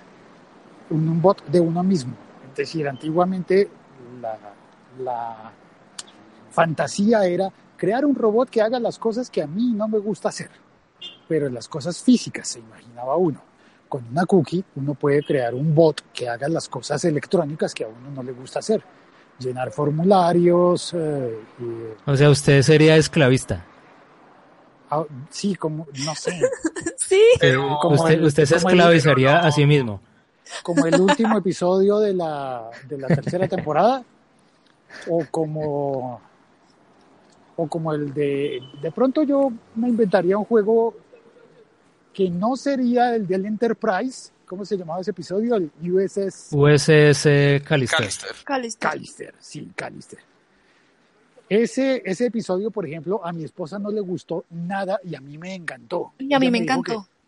[0.91, 2.15] un, un bot de uno mismo.
[2.51, 3.69] Es decir, antiguamente
[4.21, 4.37] la,
[4.99, 5.53] la
[6.51, 10.31] fantasía era crear un robot que haga las cosas que a mí no me gusta
[10.31, 10.51] hacer,
[11.29, 13.41] pero las cosas físicas se imaginaba uno.
[13.89, 17.87] Con una cookie uno puede crear un bot que haga las cosas electrónicas que a
[17.87, 18.83] uno no le gusta hacer.
[19.39, 23.65] Llenar formularios, eh, y, O sea, usted sería esclavista.
[24.91, 26.41] ah, sí, como, no sé.
[26.97, 27.21] Sí.
[27.41, 30.01] Pero como usted, el- usted se esclavizaría a sí mismo.
[30.63, 34.03] como el último episodio de la, de la tercera temporada
[35.09, 36.21] o como
[37.57, 40.95] o como el de de pronto yo me inventaría un juego
[42.13, 45.55] que no sería el del Enterprise ¿cómo se llamaba ese episodio?
[45.55, 48.35] el USS USS Callister.
[48.79, 50.19] Callister, sí, Callister
[51.49, 55.39] ese, ese episodio, por ejemplo, a mi esposa no le gustó nada y a mí
[55.39, 56.13] me encantó.
[56.19, 57.03] Y a mí Ella me encantó.
[57.05, 57.19] que-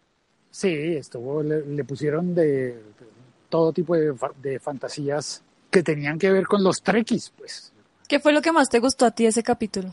[0.50, 2.82] Sí, estuvo, le, le pusieron de
[3.48, 7.72] todo tipo de, fa- de fantasías que tenían que ver con los trekkies, pues.
[8.08, 9.90] ¿Qué fue lo que más te gustó a ti de ese capítulo?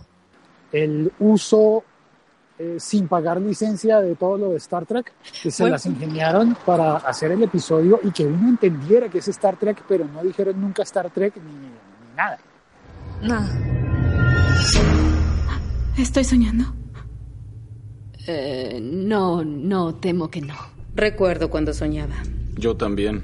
[0.74, 1.84] El uso
[2.60, 5.76] eh, sin pagar licencia de todo lo de Star Trek, que se Bueno.
[5.76, 10.06] las ingeniaron para hacer el episodio y que uno entendiera que es Star Trek, pero
[10.06, 12.38] no dijeron nunca Star Trek ni, ni nada.
[13.22, 13.50] Nada.
[15.98, 16.66] ¿Estoy soñando?
[18.28, 20.56] Eh, no, no, temo que no.
[20.96, 22.16] Recuerdo cuando soñaba.
[22.56, 23.24] Yo también.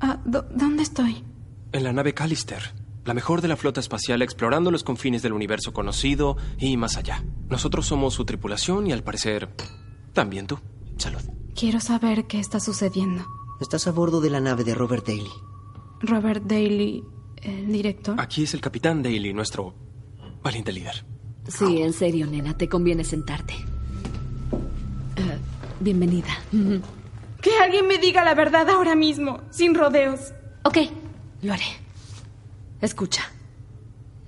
[0.00, 1.24] Ah, ¿dó- ¿Dónde estoy?
[1.72, 2.62] En la nave Callister,
[3.04, 7.24] la mejor de la flota espacial explorando los confines del universo conocido y más allá.
[7.48, 9.48] Nosotros somos su tripulación y al parecer
[10.12, 10.58] también tú.
[10.98, 11.20] Salud.
[11.54, 13.24] Quiero saber qué está sucediendo.
[13.60, 15.30] Estás a bordo de la nave de Robert Daly.
[16.00, 17.04] Robert Daly,
[17.42, 18.20] el director.
[18.20, 19.74] Aquí es el capitán Daly, nuestro
[20.42, 21.04] valiente líder.
[21.48, 23.54] Sí, en serio, nena, te conviene sentarte.
[25.16, 25.38] Eh,
[25.80, 26.38] bienvenida.
[27.40, 30.32] Que alguien me diga la verdad ahora mismo, sin rodeos.
[30.62, 30.78] Ok,
[31.42, 31.81] lo haré.
[32.82, 33.22] Escucha.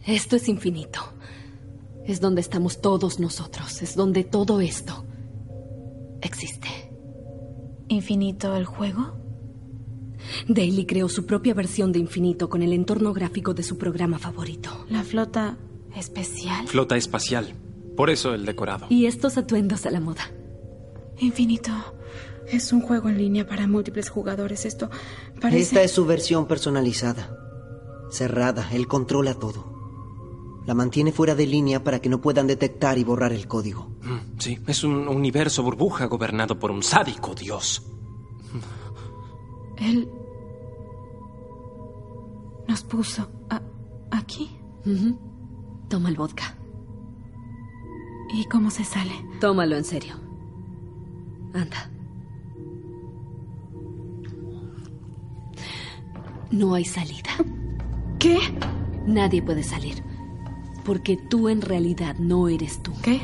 [0.07, 1.01] Esto es infinito.
[2.07, 3.83] Es donde estamos todos nosotros.
[3.83, 5.05] Es donde todo esto
[6.23, 6.69] existe.
[7.89, 9.17] ¿Infinito el juego?
[10.49, 14.87] Daly creó su propia versión de Infinito con el entorno gráfico de su programa favorito.
[14.89, 15.59] La flota
[15.97, 16.67] especial.
[16.67, 17.55] Flota espacial.
[17.97, 18.87] Por eso el decorado.
[18.89, 20.31] Y estos atuendos a la moda.
[21.19, 21.73] Infinito
[22.49, 24.65] es un juego en línea para múltiples jugadores.
[24.65, 24.91] Esto
[25.41, 25.63] parece...
[25.63, 27.44] Esta es su versión personalizada.
[28.15, 29.73] Cerrada, él controla todo.
[30.67, 33.89] La mantiene fuera de línea para que no puedan detectar y borrar el código.
[34.03, 37.83] Mm, Sí, es un universo burbuja gobernado por un sádico dios.
[39.79, 40.09] Él
[42.69, 43.61] nos puso a-
[44.13, 44.49] aquí.
[45.89, 46.57] Toma el vodka.
[48.33, 49.13] ¿Y cómo se sale?
[49.41, 50.15] Tómalo en serio.
[51.53, 51.91] Anda.
[56.51, 57.31] No hay salida.
[58.25, 58.39] ¿Qué?
[59.07, 60.03] Nadie puede salir.
[60.83, 62.91] Porque tú en realidad no eres tú.
[63.03, 63.21] ¿Qué?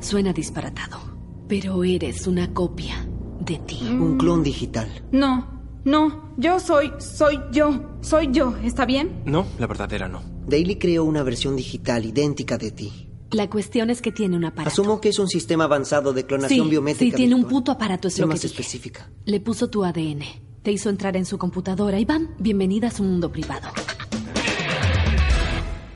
[0.00, 0.98] Suena disparatado.
[1.46, 3.06] Pero eres una copia
[3.38, 3.78] de ti.
[3.84, 4.88] Un clon digital.
[5.12, 5.46] No,
[5.84, 9.22] no, yo soy, soy yo, soy yo, ¿está bien?
[9.24, 10.20] No, la verdadera no.
[10.48, 13.10] Daily creó una versión digital idéntica de ti.
[13.30, 14.70] La cuestión es que tiene un aparato.
[14.70, 17.16] Asumo que es un sistema avanzado de clonación sí, biométrica.
[17.16, 18.52] sí, tiene un puto aparato, es Sé lo que más dije.
[18.52, 19.12] específica.
[19.26, 20.24] Le puso tu ADN.
[20.64, 22.00] Te hizo entrar en su computadora.
[22.00, 23.68] Iván, bienvenida a su mundo privado.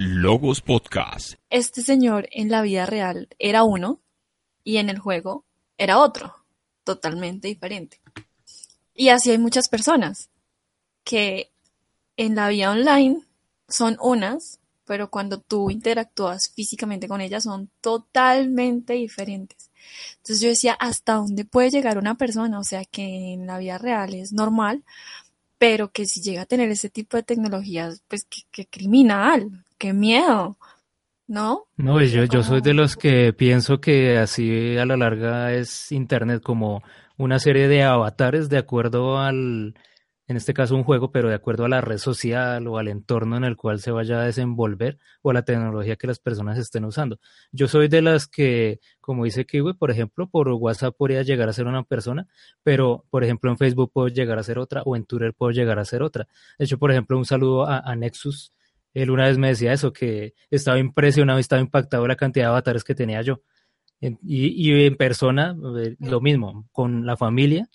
[0.04, 1.34] Logos Podcast.
[1.48, 4.00] Este señor en la vida real era uno
[4.64, 5.44] y en el juego
[5.78, 6.34] era otro,
[6.82, 8.00] totalmente diferente.
[8.94, 10.28] Y así hay muchas personas
[11.04, 11.52] que
[12.16, 13.22] en la vida online
[13.68, 19.70] son unas, pero cuando tú interactúas físicamente con ellas son totalmente diferentes.
[20.16, 22.58] Entonces yo decía, ¿hasta dónde puede llegar una persona?
[22.58, 24.82] O sea, que en la vida real es normal,
[25.58, 29.92] pero que si llega a tener ese tipo de tecnologías, pues qué, qué criminal, qué
[29.92, 30.56] miedo,
[31.26, 31.64] ¿no?
[31.76, 36.40] No, pues yo, soy de los que pienso que así a la larga es Internet
[36.40, 36.84] como
[37.18, 39.74] una serie de avatares de acuerdo al,
[40.28, 43.36] en este caso un juego, pero de acuerdo a la red social o al entorno
[43.36, 46.84] en el cual se vaya a desenvolver o a la tecnología que las personas estén
[46.84, 47.18] usando.
[47.50, 51.52] Yo soy de las que, como dice Kiwi, por ejemplo, por WhatsApp podría llegar a
[51.52, 52.28] ser una persona,
[52.62, 55.80] pero por ejemplo en Facebook puedo llegar a ser otra o en Twitter puedo llegar
[55.80, 56.28] a ser otra.
[56.56, 58.52] De hecho, por ejemplo, un saludo a Nexus.
[58.94, 62.50] Él una vez me decía eso, que estaba impresionado y estaba impactado la cantidad de
[62.50, 63.42] avatares que tenía yo.
[64.00, 67.68] Y, y en persona, eh, lo mismo, con la familia,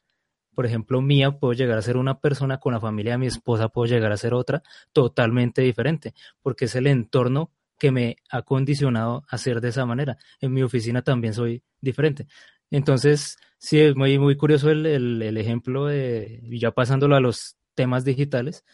[0.57, 3.69] por ejemplo, mía, puedo llegar a ser una persona, con la familia de mi esposa
[3.69, 9.23] puedo llegar a ser otra, totalmente diferente, porque es el entorno que me ha condicionado
[9.29, 10.17] a ser de esa manera.
[10.41, 12.27] En mi oficina también soy diferente.
[12.71, 17.55] Entonces, sí, es muy, muy curioso el, el, el ejemplo de, ya pasándolo a los
[17.75, 18.65] temas digitales,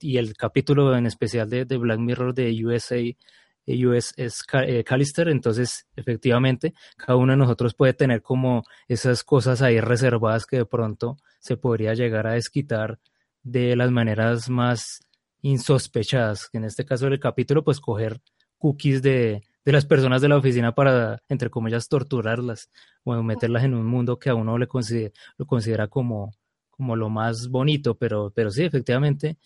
[0.00, 2.96] y el capítulo en especial de, de Black Mirror de USA,
[3.66, 9.60] USS Ca- eh, Callister, entonces efectivamente cada uno de nosotros puede tener como esas cosas
[9.60, 12.98] ahí reservadas que de pronto se podría llegar a desquitar
[13.42, 15.00] de las maneras más
[15.42, 18.20] insospechadas, en este caso del capítulo pues coger
[18.58, 22.70] cookies de, de las personas de la oficina para, entre comillas, torturarlas
[23.04, 26.32] o meterlas en un mundo que a uno le considera, lo considera como,
[26.70, 29.36] como lo más bonito, pero, pero sí, efectivamente,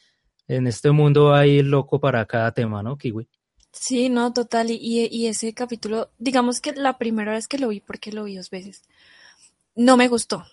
[0.48, 3.28] en este mundo hay loco para cada tema, ¿no, Kiwi?
[3.72, 4.70] Sí, no, total.
[4.70, 8.36] Y, y, ese capítulo, digamos que la primera vez que lo vi, porque lo vi
[8.36, 8.82] dos veces,
[9.74, 10.44] no me gustó.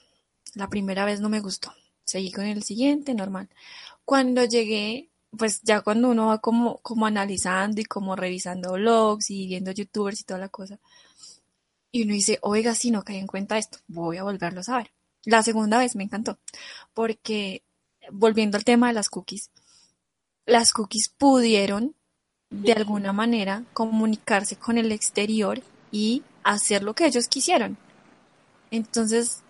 [0.55, 1.73] La primera vez no me gustó.
[2.05, 3.49] Seguí con el siguiente, normal.
[4.05, 9.47] Cuando llegué, pues ya cuando uno va como, como analizando y como revisando blogs y
[9.47, 10.79] viendo youtubers y toda la cosa,
[11.91, 14.91] y uno dice, oiga, si no caí en cuenta esto, voy a volverlo a ver.
[15.25, 16.39] La segunda vez me encantó,
[16.93, 17.63] porque
[18.11, 19.51] volviendo al tema de las cookies,
[20.49, 21.95] las cookies pudieron
[22.49, 27.77] de alguna manera comunicarse con el exterior y hacer lo que ellos quisieron.
[28.71, 29.41] Entonces,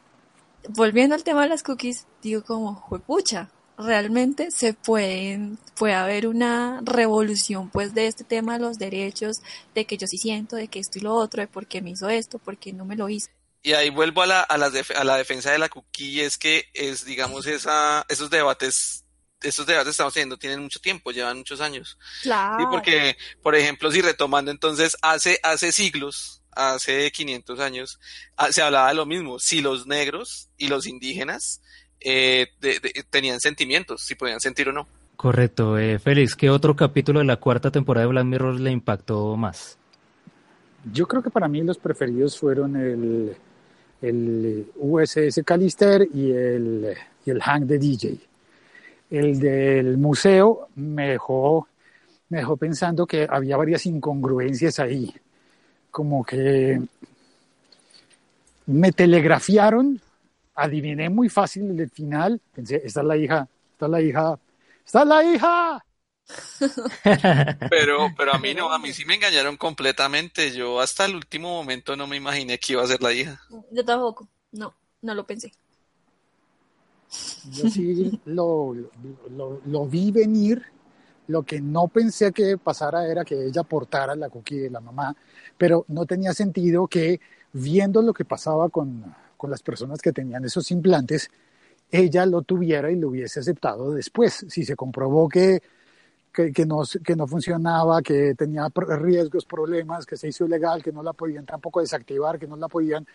[0.70, 6.82] volviendo al tema de las cookies, digo como, juepucha, realmente se pueden, puede haber una
[6.84, 9.38] revolución pues de este tema de los derechos,
[9.74, 11.91] de que yo sí siento, de que esto y lo otro, de por qué me
[11.91, 13.30] hizo esto, por qué no me lo hizo.
[13.62, 16.66] Y ahí vuelvo a la, a, def- a la defensa de la cookie, es que
[16.74, 19.06] es, digamos, esa, esos debates,
[19.42, 21.98] esos debates que estamos teniendo tienen mucho tiempo, llevan muchos años.
[22.22, 22.58] Claro.
[22.60, 28.00] Sí, porque, por ejemplo, si retomando entonces, hace, hace siglos, hace 500 años,
[28.38, 31.62] ah, se hablaba de lo mismo, si los negros y los indígenas
[32.02, 34.88] eh, de- de- tenían sentimientos, si podían sentir o no.
[35.18, 35.78] Correcto.
[35.78, 39.78] Eh, Félix, ¿qué otro capítulo de la cuarta temporada de Black Mirror le impactó más?
[40.94, 43.36] Yo creo que para mí los preferidos fueron el,
[44.02, 48.18] el USS Callister y el, y el Hank de DJ.
[49.10, 51.68] El del museo me dejó,
[52.30, 55.14] me dejó pensando que había varias incongruencias ahí.
[55.91, 56.80] Como que
[58.68, 59.99] me telegrafiaron
[60.60, 62.41] adiviné muy fácil el final.
[62.53, 64.39] Pensé, esta es la hija, esta es la hija,
[64.86, 65.86] esta es la hija.
[67.72, 70.51] Pero, pero a mí no, a mí sí me engañaron completamente.
[70.51, 73.41] Yo hasta el último momento no me imaginé que iba a ser la hija.
[73.72, 74.28] Yo tampoco.
[74.51, 75.51] No, no lo pensé.
[77.51, 78.76] Yo sí lo,
[79.32, 80.64] lo, lo vi venir.
[81.28, 85.16] Lo que no pensé que pasara era que ella portara la cookie de la mamá,
[85.57, 87.20] pero no tenía sentido que
[87.53, 91.30] viendo lo que pasaba con, con las personas que tenían esos implantes,
[91.91, 94.45] ella lo tuviera y lo hubiese aceptado después.
[94.49, 95.62] Si se comprobó que,
[96.34, 100.91] que, que no, que no funcionaba, que tenía riesgos, problemas, que se hizo ilegal, que
[100.91, 103.05] no la podían tampoco desactivar, que no la podían...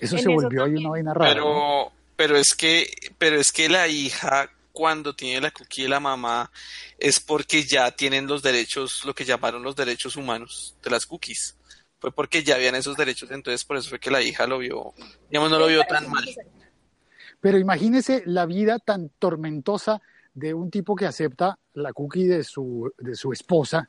[0.00, 1.34] Eso En se eso volvió ahí una vaina rara.
[1.34, 1.42] ¿no?
[1.42, 6.00] Pero, pero es que, pero es que la hija cuando tiene la cookie de la
[6.00, 6.52] mamá
[6.98, 11.56] es porque ya tienen los derechos, lo que llamaron los derechos humanos de las cookies.
[11.98, 14.92] Fue porque ya habían esos derechos, entonces por eso fue que la hija lo vio,
[15.30, 16.26] digamos, no lo vio tan mal.
[17.40, 20.02] Pero imagínese la vida tan tormentosa
[20.34, 23.88] de un tipo que acepta la cookie de su, de su esposa.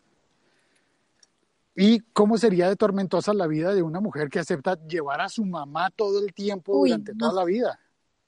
[1.75, 5.43] ¿Y cómo sería de tormentosa la vida de una mujer que acepta llevar a su
[5.43, 7.27] mamá todo el tiempo Uy, durante no.
[7.29, 7.77] toda la vida?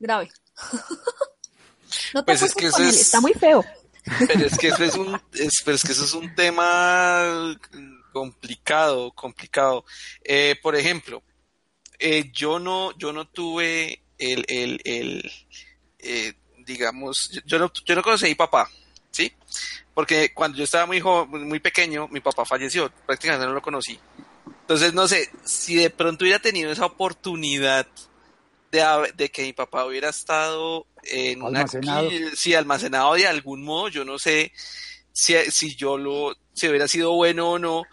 [0.03, 0.29] Grave.
[2.13, 3.63] No te Pues es que eso es- está muy feo.
[4.27, 7.55] Pero es que eso es un, es, pero es que eso es un tema
[8.11, 9.85] complicado, complicado.
[10.23, 11.23] Eh, por ejemplo,
[11.99, 15.31] eh, yo no, yo no tuve el, el, el
[15.99, 16.33] eh,
[16.65, 18.69] digamos, yo- yo no, yo no conocí a mi papá,
[19.11, 19.31] ¿sí?
[19.93, 23.97] Porque cuando yo estaba muy joven, muy pequeño, mi papá falleció, prácticamente no lo conocí.
[24.61, 27.87] Entonces, no sé, si de pronto hubiera tenido esa oportunidad
[28.73, 32.09] de, que mi papá hubiera estado en una Almacenado.
[32.09, 34.51] qui- sí, almacenado de algún modo, yo no sé
[35.11, 37.83] si, si yo lo, si hubiera sido bueno o no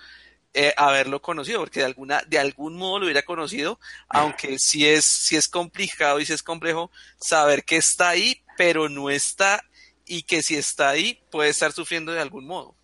[0.55, 3.78] eh, haberlo conocido, porque de alguna, de algún modo lo hubiera conocido,
[4.09, 8.89] aunque sí es, sí es complicado y sí es complejo saber que está ahí, pero
[8.89, 9.62] no está,
[10.07, 12.74] y que si está ahí puede estar sufriendo de algún modo.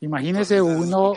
[0.00, 1.14] Imagínese Entonces, uno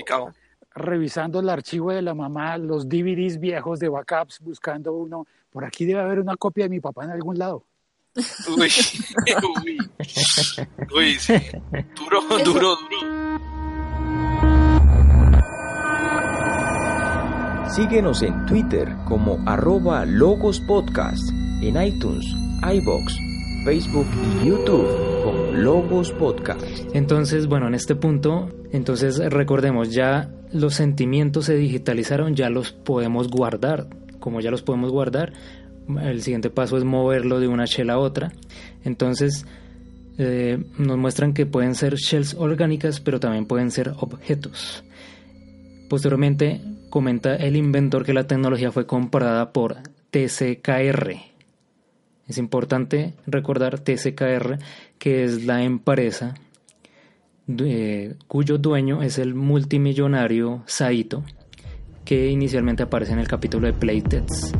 [0.74, 5.26] revisando el archivo de la mamá, los DVDs viejos de backups, buscando uno.
[5.50, 7.66] Por aquí debe haber una copia de mi papá en algún lado.
[8.58, 8.70] Uy,
[9.64, 9.78] uy,
[10.96, 11.34] uy, sí.
[11.96, 13.28] Duro, duro, duro.
[17.70, 21.22] Síguenos en Twitter como arroba Logos Podcast,
[21.62, 22.26] en iTunes,
[22.64, 23.16] iBox,
[23.66, 24.08] Facebook
[24.42, 24.88] y YouTube
[25.24, 26.62] como Logos Podcast.
[26.94, 33.28] Entonces, bueno, en este punto, entonces recordemos, ya los sentimientos se digitalizaron, ya los podemos
[33.28, 33.88] guardar.
[34.28, 35.32] Como ya los podemos guardar,
[36.02, 38.34] el siguiente paso es moverlo de una shell a otra.
[38.84, 39.46] Entonces,
[40.18, 44.84] eh, nos muestran que pueden ser shells orgánicas, pero también pueden ser objetos.
[45.90, 46.60] Posteriormente,
[46.90, 49.78] comenta el inventor que la tecnología fue comprada por
[50.12, 51.16] TCKR.
[52.28, 54.58] Es importante recordar TCKR,
[55.00, 56.36] que es la empresa
[57.60, 61.24] eh, cuyo dueño es el multimillonario Saito,
[62.08, 64.56] que inicialmente aparece en el capítulo de Playtest.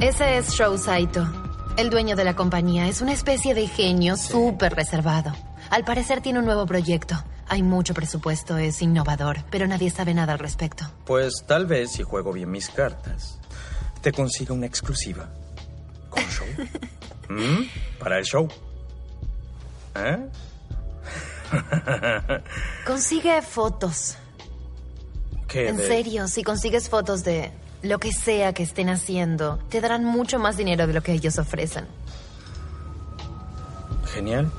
[0.00, 1.24] Ese es Shou Saito,
[1.78, 2.88] el dueño de la compañía.
[2.88, 5.32] Es una especie de genio súper reservado.
[5.70, 7.14] Al parecer tiene un nuevo proyecto.
[7.46, 10.84] Hay mucho presupuesto, es innovador, pero nadie sabe nada al respecto.
[11.06, 13.38] Pues tal vez si juego bien mis cartas,
[14.00, 15.32] te consiga una exclusiva.
[16.10, 16.46] ¿Con show?
[17.28, 17.68] ¿Mm?
[18.00, 18.48] Para el show.
[19.94, 20.18] ¿Eh?
[22.86, 24.16] Consigue fotos.
[25.48, 27.50] ¿Qué En de- serio, si consigues fotos de
[27.82, 31.38] lo que sea que estén haciendo, te darán mucho más dinero de lo que ellos
[31.38, 31.86] ofrecen.
[34.14, 34.50] Genial.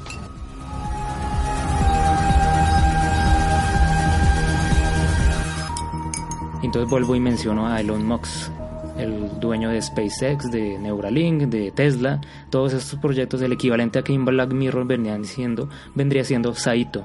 [6.62, 8.50] Entonces vuelvo y menciono a Elon Musk,
[8.98, 14.18] el dueño de SpaceX, de Neuralink, de Tesla, todos estos proyectos, el equivalente a que
[14.18, 14.88] Black Mirror
[15.26, 17.04] siendo, vendría siendo Saito.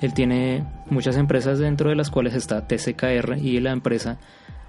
[0.00, 4.18] Él tiene muchas empresas dentro de las cuales está TCKR y la empresa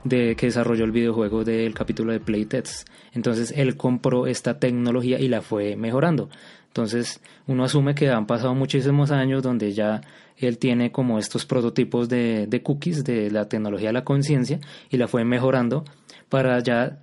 [0.03, 2.88] de que desarrolló el videojuego del capítulo de Playtest.
[3.14, 6.30] Entonces él compró esta tecnología y la fue mejorando.
[6.68, 10.01] Entonces uno asume que han pasado muchísimos años donde ya
[10.38, 14.97] él tiene como estos prototipos de, de cookies de la tecnología de la conciencia y
[14.97, 15.84] la fue mejorando
[16.30, 17.00] para ya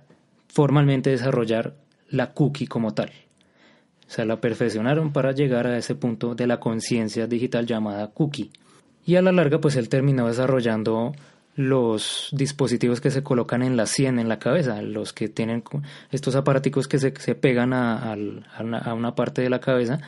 [0.47, 1.75] formalmente desarrollar
[2.09, 3.11] la cookie como tal.
[4.07, 8.51] O sea, la perfeccionaron para llegar a ese punto de la conciencia digital llamada cookie.
[9.05, 11.13] Y a la larga, pues él terminó desarrollando
[11.55, 15.63] los dispositivos que se colocan en la sien, en la cabeza, los que tienen
[16.11, 18.15] estos aparaticos que se, se pegan a
[18.93, 19.99] una parte de la cabeza,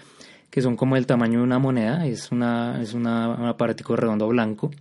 [0.49, 4.27] que son como el tamaño de una moneda, es, una, es una, un aparatico redondo
[4.27, 4.71] blanco.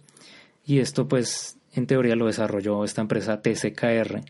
[0.64, 4.22] Y esto pues en teoría lo desarrolló esta empresa TCKR.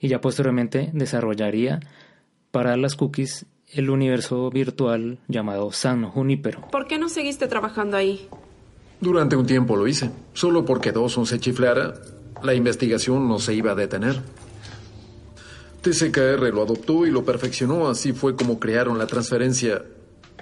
[0.00, 1.80] Y ya posteriormente desarrollaría
[2.50, 6.68] para las cookies el universo virtual llamado San Junipero.
[6.70, 8.28] ¿Por qué no seguiste trabajando ahí?
[9.00, 10.10] Durante un tiempo lo hice.
[10.32, 11.94] Solo porque Dawson se chiflara,
[12.42, 14.20] la investigación no se iba a detener.
[15.80, 17.88] TCKR lo adoptó y lo perfeccionó.
[17.88, 19.82] Así fue como crearon la transferencia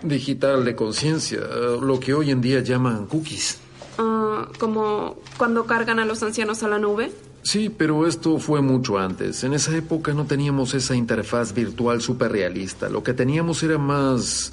[0.03, 1.41] digital de conciencia,
[1.81, 3.61] lo que hoy en día llaman cookies.
[3.99, 7.11] Ah, ¿Como cuando cargan a los ancianos a la nube?
[7.43, 9.45] Sí, pero esto fue mucho antes.
[9.45, 12.89] En esa época no teníamos esa interfaz virtual súper realista.
[12.89, 14.53] Lo que teníamos era más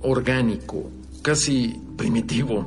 [0.00, 0.90] orgánico,
[1.22, 2.66] casi primitivo.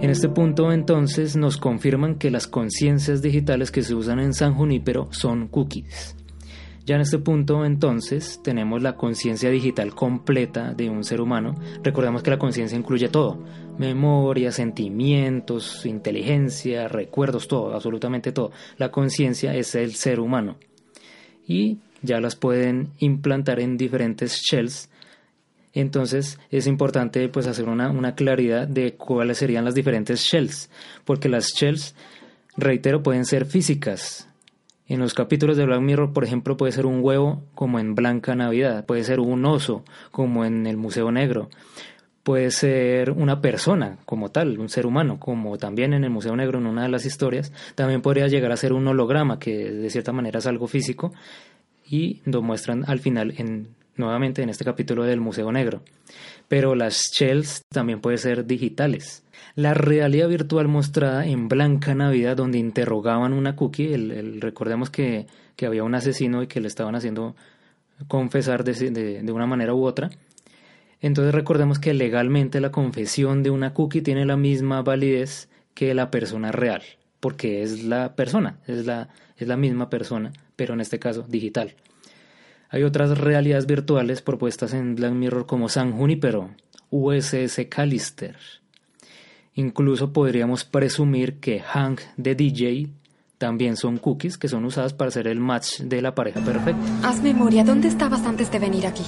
[0.00, 4.52] En este punto entonces nos confirman que las conciencias digitales que se usan en San
[4.52, 6.14] Junípero son cookies.
[6.86, 11.54] Ya en este punto entonces tenemos la conciencia digital completa de un ser humano.
[11.82, 13.38] Recordemos que la conciencia incluye todo.
[13.78, 18.52] Memoria, sentimientos, inteligencia, recuerdos, todo, absolutamente todo.
[18.76, 20.56] La conciencia es el ser humano.
[21.46, 24.90] Y ya las pueden implantar en diferentes shells.
[25.72, 30.68] Entonces es importante pues hacer una, una claridad de cuáles serían las diferentes shells.
[31.06, 31.94] Porque las shells,
[32.58, 34.28] reitero, pueden ser físicas,
[34.86, 38.34] en los capítulos de Black Mirror, por ejemplo, puede ser un huevo como en Blanca
[38.34, 41.48] Navidad, puede ser un oso como en el Museo Negro,
[42.22, 46.58] puede ser una persona como tal, un ser humano, como también en el Museo Negro
[46.58, 50.12] en una de las historias, también podría llegar a ser un holograma, que de cierta
[50.12, 51.12] manera es algo físico,
[51.86, 55.82] y lo muestran al final en, nuevamente en este capítulo del Museo Negro.
[56.48, 59.23] Pero las shells también pueden ser digitales
[59.56, 63.92] la realidad virtual mostrada en Blanca Navidad, donde interrogaban una cookie.
[63.94, 65.26] El, recordemos que,
[65.64, 67.36] había un asesino y que le estaban haciendo
[68.08, 70.10] confesar de, de, una manera u otra.
[71.00, 76.10] Entonces recordemos que legalmente la confesión de una cookie tiene la misma validez que la
[76.10, 76.82] persona real,
[77.20, 81.74] porque es la persona, es la, es la misma persona, pero en este caso digital.
[82.70, 86.50] Hay otras realidades virtuales propuestas en Black Mirror como San Junipero,
[86.90, 88.36] USS Callister,
[89.56, 92.88] Incluso podríamos presumir que Hank de DJ
[93.38, 96.82] también son cookies que son usadas para hacer el match de la pareja perfecta.
[97.02, 99.04] Haz memoria, ¿dónde estabas antes de venir aquí?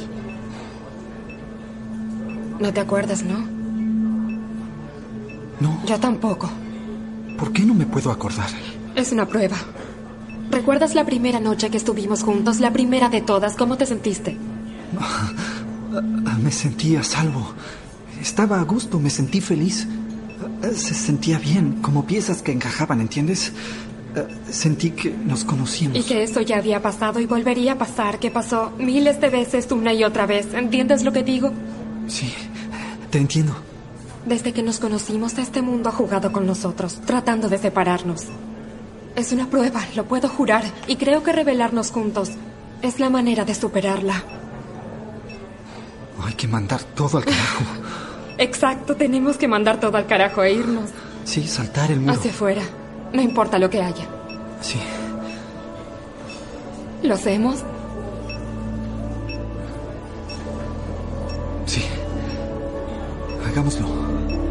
[2.61, 3.39] No te acuerdas, ¿no?
[5.61, 5.83] No.
[5.87, 6.51] Yo tampoco.
[7.39, 8.49] ¿Por qué no me puedo acordar?
[8.95, 9.57] Es una prueba.
[10.51, 12.61] ¿Recuerdas la primera noche que estuvimos juntos?
[12.61, 13.57] La primera de todas.
[13.57, 14.37] ¿Cómo te sentiste?
[16.43, 17.53] Me sentí a salvo.
[18.21, 19.87] Estaba a gusto, me sentí feliz.
[20.75, 23.53] Se sentía bien, como piezas que encajaban, ¿entiendes?
[24.15, 25.99] Eh, sentí que nos conocíamos.
[25.99, 29.71] Y que esto ya había pasado y volvería a pasar, que pasó miles de veces
[29.71, 30.55] una y otra vez.
[30.55, 31.53] ¿Entiendes lo que digo?
[32.09, 32.33] Sí,
[33.11, 33.55] te entiendo.
[34.25, 38.25] Desde que nos conocimos, este mundo ha jugado con nosotros, tratando de separarnos.
[39.15, 42.31] Es una prueba, lo puedo jurar, y creo que revelarnos juntos
[42.83, 44.25] es la manera de superarla.
[46.25, 47.65] Hay que mandar todo al carajo.
[48.39, 50.91] Exacto, tenemos que mandar todo al carajo e irnos.
[51.25, 52.13] Sí, saltar el muro.
[52.13, 52.63] Hacia afuera.
[53.13, 54.07] No importa lo que haya.
[54.61, 54.79] Sí.
[57.03, 57.65] ¿Lo hacemos?
[61.67, 61.83] Sí.
[63.47, 63.87] Hagámoslo.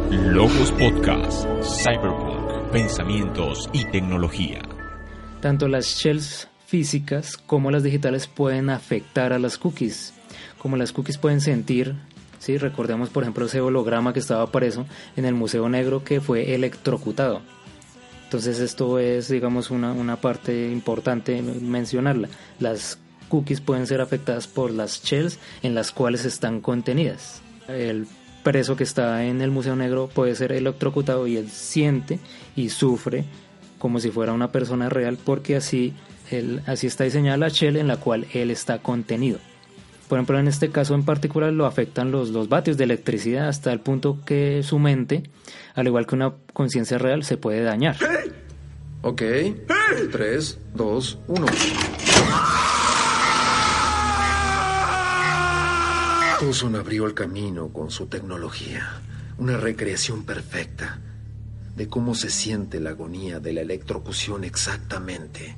[0.09, 4.61] Logos Podcast, Cyberpunk, Pensamientos y Tecnología.
[5.41, 10.13] Tanto las shells físicas como las digitales pueden afectar a las cookies.
[10.57, 11.95] Como las cookies pueden sentir
[12.45, 12.57] ¿sí?
[12.57, 14.85] Recordemos, por ejemplo, ese holograma que estaba preso
[15.15, 17.41] en el Museo Negro que fue electrocutado.
[18.25, 22.29] Entonces esto es, digamos, una, una parte importante mencionarla.
[22.59, 27.41] Las cookies pueden ser afectadas por las shells en las cuales están contenidas.
[27.67, 28.07] El
[28.43, 32.19] preso que está en el Museo Negro puede ser electrocutado y él siente
[32.55, 33.25] y sufre
[33.79, 35.93] como si fuera una persona real porque así,
[36.29, 39.39] él, así está diseñada la shell en la cual él está contenido.
[40.07, 43.73] Por ejemplo, en este caso en particular lo afectan los, los vatios de electricidad hasta
[43.73, 45.23] el punto que su mente,
[45.73, 47.97] al igual que una conciencia real, se puede dañar.
[49.01, 49.21] Ok.
[50.11, 51.45] 3, 2, 1.
[56.39, 59.01] Tucson abrió el camino con su tecnología.
[59.37, 60.99] Una recreación perfecta
[61.75, 65.55] de cómo se siente la agonía de la electrocución exactamente.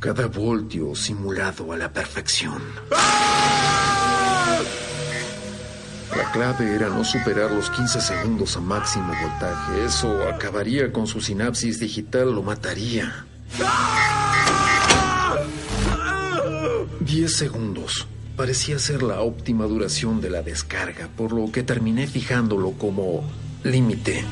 [0.00, 2.62] Cada voltio simulado a la perfección.
[6.16, 9.84] La clave era no superar los 15 segundos a máximo voltaje.
[9.84, 13.24] Eso acabaría con su sinapsis digital, lo mataría.
[17.00, 18.06] Diez segundos.
[18.36, 23.24] Parecía ser la óptima duración de la descarga, por lo que terminé fijándolo como
[23.62, 24.24] límite.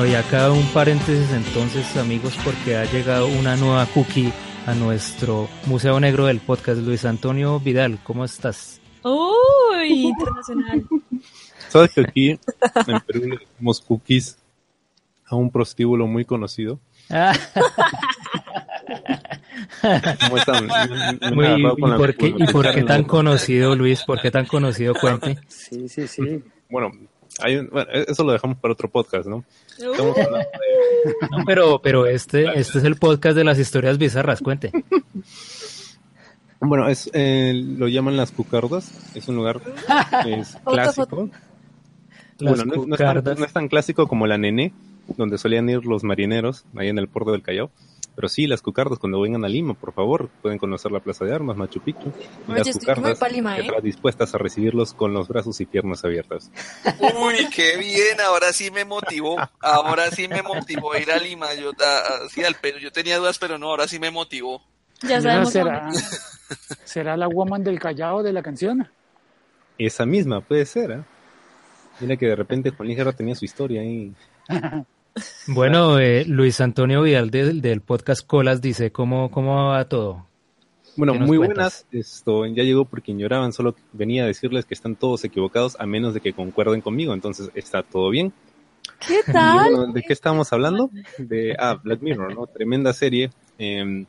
[0.00, 4.32] Bueno, y acá un paréntesis entonces, amigos, porque ha llegado una nueva cookie
[4.66, 6.80] a nuestro Museo Negro del podcast.
[6.80, 8.80] Luis Antonio Vidal, ¿cómo estás?
[9.02, 10.86] Uy, internacional.
[11.68, 14.38] ¿Sabes que aquí en Perú le decimos cookies
[15.26, 16.80] a un prostíbulo muy conocido?
[20.22, 20.66] ¿Cómo están?
[21.34, 24.02] Muy- ¿y, por qué, ¿Y por qué tan conocido, Luis?
[24.04, 25.36] ¿Por qué tan conocido, cuente?
[25.48, 26.42] Sí, sí, sí.
[26.70, 26.90] Bueno,
[27.42, 29.44] hay un- bueno, eso lo dejamos para otro podcast, ¿no?
[29.78, 30.20] Estamos Uh.
[30.20, 30.48] hablando
[31.30, 34.70] No, pero, pero este, este es el podcast de las historias bizarras, cuente.
[36.60, 38.92] Bueno, es, eh, lo llaman las cucardas.
[39.14, 39.60] Es un lugar
[40.26, 41.30] es clásico.
[42.38, 43.38] Bueno, no, no es tan, cucardas.
[43.38, 44.72] no es tan clásico como la Nené,
[45.16, 47.70] donde solían ir los marineros, ahí en el puerto del Callao.
[48.16, 51.34] Pero sí, las cucardas, cuando vengan a Lima, por favor, pueden conocer la Plaza de
[51.34, 52.12] Armas, Machu Picchu.
[52.48, 53.64] Y las cucardas pa' Lima, que ¿eh?
[53.64, 56.50] estarán dispuestas a recibirlos con los brazos y piernas abiertas.
[56.98, 61.54] Uy, qué bien, ahora sí me motivó, ahora sí me motivó a ir a Lima,
[61.54, 64.60] yo, a- a- sí, al Perú, yo tenía dudas, pero no, ahora sí me motivó.
[65.02, 65.90] Ya sabemos será,
[66.84, 68.86] será la woman del Callao de la canción.
[69.78, 71.02] Esa misma, puede ser, ¿eh?
[72.00, 74.12] Mira que de repente Juan Guerra tenía su historia ahí.
[75.46, 80.26] Bueno, eh, Luis Antonio Vidal del, del podcast Colas dice, ¿cómo, cómo va todo?
[80.96, 81.86] Bueno, ¿Qué nos muy cuentas?
[81.90, 82.06] buenas.
[82.08, 86.14] Esto ya llegó porque ignoraban, solo venía a decirles que están todos equivocados a menos
[86.14, 88.32] de que concuerden conmigo, entonces está todo bien.
[89.06, 89.70] ¿Qué Y tal?
[89.74, 90.90] bueno, ¿de qué estábamos hablando?
[91.18, 92.46] De ah, Black Mirror, ¿no?
[92.46, 93.30] Tremenda serie.
[93.58, 94.04] Eh,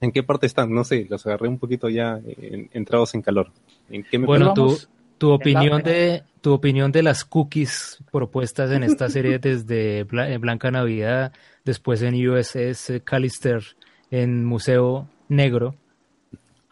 [0.00, 0.72] ¿En qué parte están?
[0.72, 3.50] No sé, los agarré un poquito ya eh, entrados en calor.
[3.90, 4.78] ¿En qué me Bueno, tu,
[5.18, 10.70] tu opinión de tu opinión de las cookies propuestas en esta serie desde eh, Blanca
[10.70, 11.30] Navidad,
[11.62, 13.62] después en USS Callister,
[14.10, 15.74] en Museo Negro.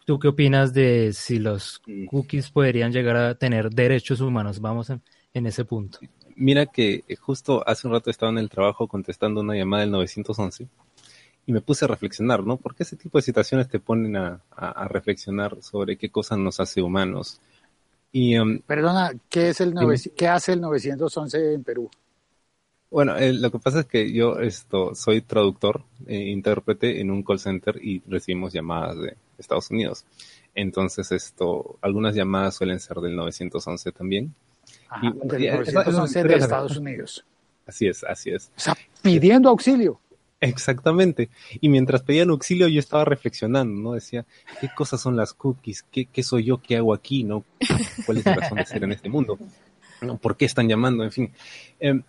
[0.07, 4.59] ¿Tú qué opinas de si los cookies podrían llegar a tener derechos humanos?
[4.61, 4.99] Vamos en,
[5.35, 5.99] en ese punto.
[6.35, 9.91] Mira que eh, justo hace un rato estaba en el trabajo contestando una llamada del
[9.91, 10.67] 911
[11.45, 12.57] y me puse a reflexionar, ¿no?
[12.57, 16.59] Porque ese tipo de situaciones te ponen a, a- a reflexionar sobre qué cosas nos
[16.59, 17.39] hace humanos.
[18.11, 21.89] Y um, Perdona, ¿qué, es el nove- ¿qué hace el 911 en Perú?
[22.89, 27.21] bueno, eh, lo que pasa es que yo esto soy traductor, eh, intérprete en un
[27.21, 30.05] call center y recibimos llamadas de Estados Unidos.
[30.55, 34.33] Entonces, esto, algunas llamadas suelen ser del 911 también.
[34.89, 37.25] Ajá, Y, del y, eh, 911 eso- de Estados Unidos.
[37.67, 38.49] Así es, así es.
[38.55, 39.99] O sea, pidiendo auxilio.
[40.39, 41.29] Exactamente.
[41.61, 43.93] Y mientras pedían auxilio, yo estaba reflexionando, ¿no?
[43.93, 44.25] Decía,
[44.61, 45.83] ¿qué cosas son las cookies?
[45.83, 46.57] ¿Qué, soy yo?
[46.57, 47.23] ¿Qué hago aquí?
[47.23, 47.43] ¿No?
[48.05, 49.39] ¿Cuál es mi razón de ser en este mundo?
[50.21, 51.03] ¿Por qué están llamando?
[51.03, 51.31] En fin.
[51.79, 52.03] Em,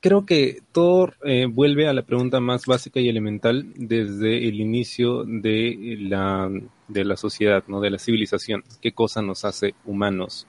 [0.00, 5.24] creo que todo eh, vuelve a la pregunta más básica y elemental desde el inicio
[5.24, 6.50] de la,
[6.88, 7.80] de la sociedad, ¿no?
[7.80, 8.64] De la civilización.
[8.80, 10.46] ¿Qué cosa nos hace humanos?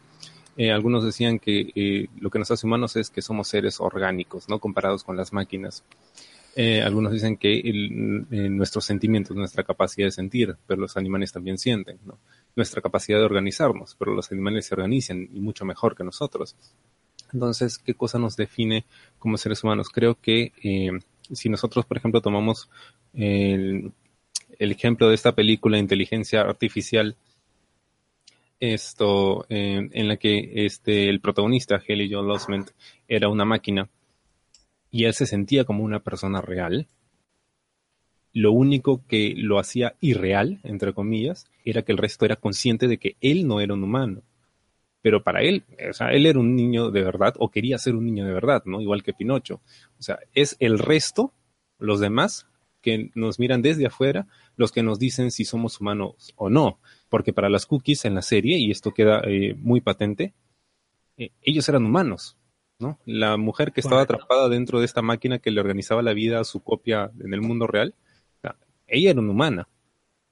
[0.55, 4.49] Eh, algunos decían que eh, lo que nos hace humanos es que somos seres orgánicos,
[4.49, 4.59] ¿no?
[4.59, 5.83] Comparados con las máquinas.
[6.61, 7.69] Eh, algunos dicen que eh,
[8.49, 12.19] nuestros sentimientos, nuestra capacidad de sentir, pero los animales también sienten, ¿no?
[12.53, 16.57] Nuestra capacidad de organizarnos, pero los animales se organizan y mucho mejor que nosotros.
[17.31, 18.83] Entonces, ¿qué cosa nos define
[19.19, 19.87] como seres humanos?
[19.87, 20.91] Creo que eh,
[21.31, 22.69] si nosotros, por ejemplo, tomamos
[23.13, 23.93] el,
[24.57, 27.15] ejemplo de esta película Inteligencia Artificial,
[28.59, 32.71] esto en la que este el protagonista Haley Joel Osment
[33.07, 33.87] era una máquina
[34.91, 36.87] y él se sentía como una persona real.
[38.33, 42.97] Lo único que lo hacía irreal, entre comillas, era que el resto era consciente de
[42.97, 44.23] que él no era un humano.
[45.01, 48.05] Pero para él, o sea, él era un niño de verdad o quería ser un
[48.05, 48.81] niño de verdad, ¿no?
[48.81, 49.61] Igual que Pinocho.
[49.97, 51.33] O sea, es el resto,
[51.77, 52.47] los demás,
[52.81, 56.79] que nos miran desde afuera, los que nos dicen si somos humanos o no.
[57.09, 60.33] Porque para las cookies en la serie, y esto queda eh, muy patente,
[61.17, 62.37] eh, ellos eran humanos,
[62.79, 62.97] ¿no?
[63.05, 66.43] La mujer que estaba atrapada dentro de esta máquina que le organizaba la vida a
[66.43, 67.93] su copia en el mundo real,
[68.89, 69.67] ella era una humana.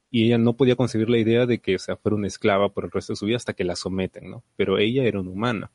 [0.10, 2.86] Y ella no podía concebir la idea de que o sea, fuera una esclava por
[2.86, 4.44] el resto de su vida hasta que la someten, ¿no?
[4.56, 5.72] Pero ella era una humana.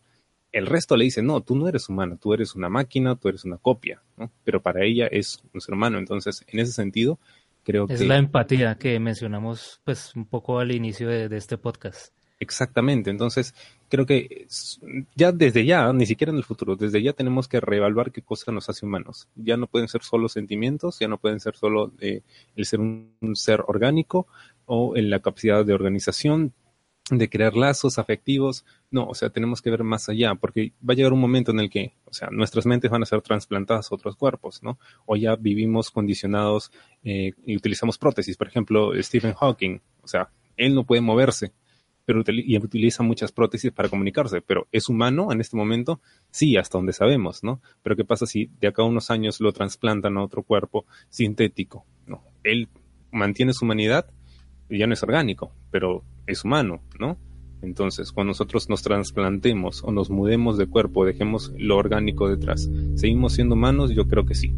[0.53, 3.45] el resto le dice, no, tú no eres humano, tú eres una máquina, tú eres
[3.45, 4.31] una copia, ¿no?
[4.45, 5.99] Pero para ella es un ser humano.
[5.99, 7.19] Entonces, en ese sentido,
[7.63, 7.95] creo es que...
[7.95, 12.13] Es la empatía que mencionamos pues un poco al inicio de, de este podcast.
[12.41, 13.55] Exactamente, entonces
[13.93, 14.47] creo que
[15.15, 18.51] ya desde ya, ni siquiera en el futuro, desde ya tenemos que reevaluar qué cosa
[18.51, 19.29] nos hace humanos.
[19.35, 22.23] Ya no pueden ser solo sentimientos, ya no pueden ser solo eh,
[22.57, 24.27] el ser un, ser orgánico
[24.65, 26.55] o en la capacidad de organización,
[27.11, 28.65] de crear lazos afectivos.
[28.91, 31.61] No, o sea, tenemos que ver más allá, porque va a llegar un momento en
[31.61, 34.79] el que, o sea, nuestras mentes van a ser trasplantadas a otros cuerpos, ¿no?
[35.05, 36.73] O ya vivimos condicionados
[37.05, 38.39] eh, y utilizamos prótesis.
[38.39, 41.53] Por ejemplo, Stephen Hawking, o sea, él no puede moverse,
[42.05, 46.01] pero y utiliza muchas prótesis para comunicarse, pero ¿es humano en este momento?
[46.31, 47.61] Sí, hasta donde sabemos, ¿no?
[47.83, 51.85] Pero ¿qué pasa si de acá a unos años lo trasplantan a otro cuerpo sintético?
[52.07, 52.23] ¿no?
[52.43, 52.69] Él
[53.11, 54.11] mantiene su humanidad,
[54.69, 57.19] ya no es orgánico, pero es humano, ¿no?
[57.63, 63.35] Entonces, cuando nosotros nos trasplantemos o nos mudemos de cuerpo, dejemos lo orgánico detrás, ¿seguimos
[63.35, 63.93] siendo humanos?
[63.95, 64.53] Yo creo que sí.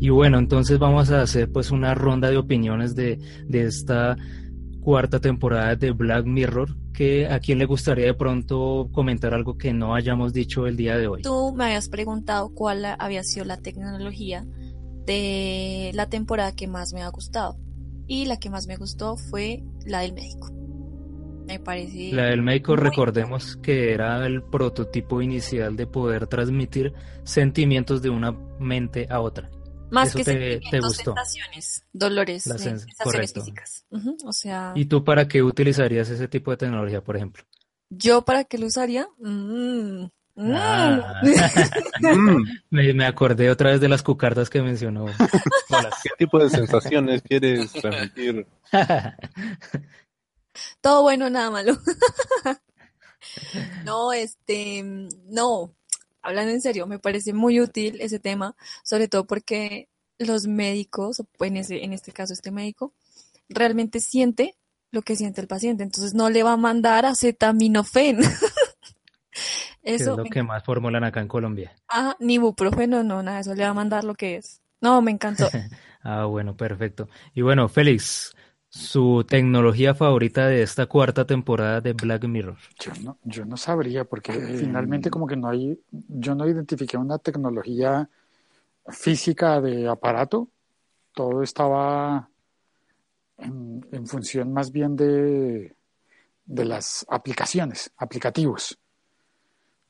[0.00, 4.16] Y bueno, entonces vamos a hacer pues una ronda de opiniones de, de esta
[4.80, 9.72] cuarta temporada de Black Mirror, que a quién le gustaría de pronto comentar algo que
[9.72, 11.22] no hayamos dicho el día de hoy.
[11.22, 14.46] Tú me habías preguntado cuál había sido la tecnología
[15.04, 17.56] de la temporada que más me ha gustado.
[18.06, 20.50] Y la que más me gustó fue la del médico.
[21.46, 22.12] Me parece.
[22.12, 26.92] La del médico, recordemos que era el prototipo inicial de poder transmitir
[27.24, 29.50] sentimientos de una mente a otra.
[29.90, 31.14] Más Eso que te, te gustó.
[31.14, 33.40] sensaciones, dolores, Las eh, sens- sensaciones correcto.
[33.40, 33.84] físicas.
[33.90, 37.44] Ujú, O sea, ¿Y tú para qué utilizarías ese tipo de tecnología, por ejemplo?
[37.90, 39.08] ¿yo para qué lo usaría?
[39.18, 40.04] Mm,
[40.36, 40.52] mm.
[40.54, 41.20] Ah.
[42.70, 45.06] me, me acordé otra vez de las cucardas que mencionó.
[46.02, 48.46] ¿Qué tipo de sensaciones quieres transmitir?
[50.80, 51.76] Todo bueno, nada malo.
[53.84, 54.82] no, este,
[55.28, 55.74] no,
[56.22, 59.88] hablando en serio, me parece muy útil ese tema, sobre todo porque
[60.18, 62.92] los médicos, en, ese, en este caso este médico,
[63.48, 64.56] realmente siente
[64.90, 68.18] lo que siente el paciente, entonces no le va a mandar acetaminofén.
[69.84, 71.72] que es Eso, lo me- que más formulan acá en Colombia.
[71.88, 74.60] ah, ni ibuprofeno, no, nada, eso le va a mandar lo que es.
[74.80, 75.48] No, me encantó.
[76.00, 77.08] Ah, bueno, perfecto.
[77.34, 78.32] Y bueno, Félix,
[78.70, 82.56] su tecnología favorita de esta cuarta temporada de Black Mirror.
[82.80, 87.18] Yo no, yo no sabría, porque finalmente como que no hay, yo no identifiqué una
[87.18, 88.08] tecnología
[88.88, 90.48] física de aparato,
[91.14, 92.30] todo estaba
[93.38, 95.74] en, en función más bien de,
[96.46, 98.78] de las aplicaciones, aplicativos,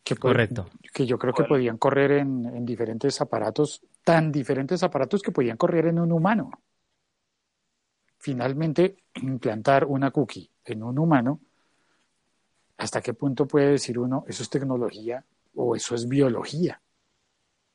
[0.05, 0.67] que, Correcto.
[0.93, 5.57] que yo creo que podían correr en, en diferentes aparatos, tan diferentes aparatos que podían
[5.57, 6.51] correr en un humano.
[8.19, 11.41] Finalmente, implantar una cookie en un humano
[12.79, 15.25] ¿Hasta qué punto puede decir uno, eso es tecnología
[15.57, 16.81] o eso es biología?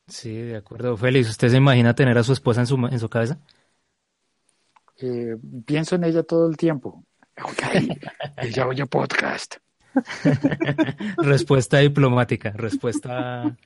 [0.08, 0.96] Sí, de acuerdo.
[0.96, 3.38] Félix, ¿usted se imagina tener a su esposa en su, en su cabeza?
[4.98, 5.36] Eh,
[5.66, 7.04] pienso en ella todo el tiempo.
[7.44, 7.64] Ok,
[8.38, 9.56] ella oye podcast.
[11.18, 13.58] respuesta diplomática, respuesta...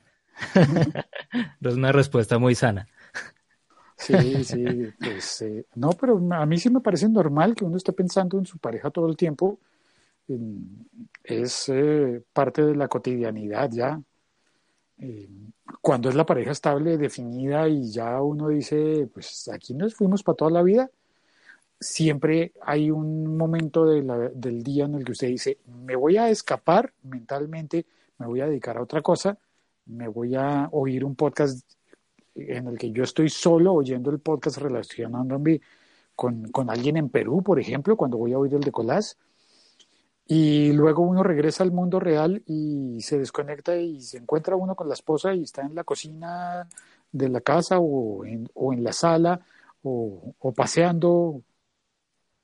[1.60, 2.88] es una respuesta muy sana.
[3.98, 4.64] Sí, sí,
[4.98, 8.46] pues eh, no, pero a mí sí me parece normal que uno esté pensando en
[8.46, 9.58] su pareja todo el tiempo.
[11.24, 14.00] Es eh, parte de la cotidianidad ya.
[15.00, 15.28] Eh,
[15.82, 20.36] cuando es la pareja estable, definida y ya uno dice, pues aquí nos fuimos para
[20.36, 20.90] toda la vida,
[21.80, 26.92] siempre hay un momento del día en el que usted dice, me voy a escapar
[27.02, 27.86] mentalmente,
[28.18, 29.38] me voy a dedicar a otra cosa,
[29.86, 31.64] me voy a oír un podcast
[32.38, 35.60] en el que yo estoy solo oyendo el podcast relacionándome
[36.14, 39.16] con, con alguien en Perú, por ejemplo, cuando voy a oír el de Colás.
[40.26, 44.86] Y luego uno regresa al mundo real y se desconecta y se encuentra uno con
[44.88, 46.68] la esposa y está en la cocina
[47.10, 49.40] de la casa o en, o en la sala
[49.82, 51.42] o, o paseando.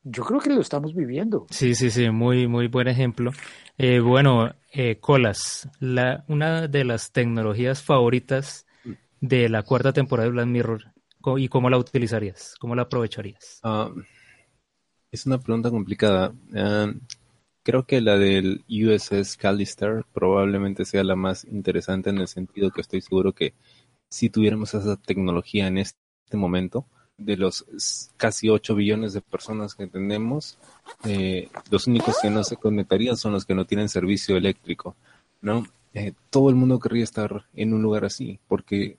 [0.03, 1.47] Yo creo que lo estamos viviendo.
[1.51, 3.33] Sí, sí, sí, muy, muy buen ejemplo.
[3.77, 8.67] Eh, bueno, eh, Colas, la, una de las tecnologías favoritas
[9.29, 10.93] de la cuarta temporada de Black Mirror,
[11.39, 12.55] ¿y cómo la utilizarías?
[12.61, 13.61] ¿Cómo la aprovecharías?
[13.63, 13.91] Ah,
[15.11, 16.35] es una pregunta complicada.
[16.55, 16.93] Ah,
[17.63, 22.83] creo que la del USS Callister probablemente sea la más interesante en el sentido que
[22.83, 23.55] estoy seguro que
[24.11, 25.97] si tuviéramos esa tecnología en este
[26.35, 26.87] momento,
[27.17, 27.65] de los
[28.17, 30.59] casi 8 billones de personas que tenemos,
[31.05, 34.97] eh, los únicos que no se conectarían son los que no tienen servicio eléctrico,
[35.41, 35.65] ¿no?
[35.95, 38.99] Eh, todo el mundo querría estar en un lugar así, porque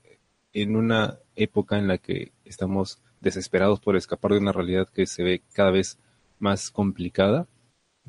[0.56, 5.22] en una época en la que estamos desesperados por escapar de una realidad que se
[5.22, 6.00] ve cada vez
[6.40, 7.46] más complicada,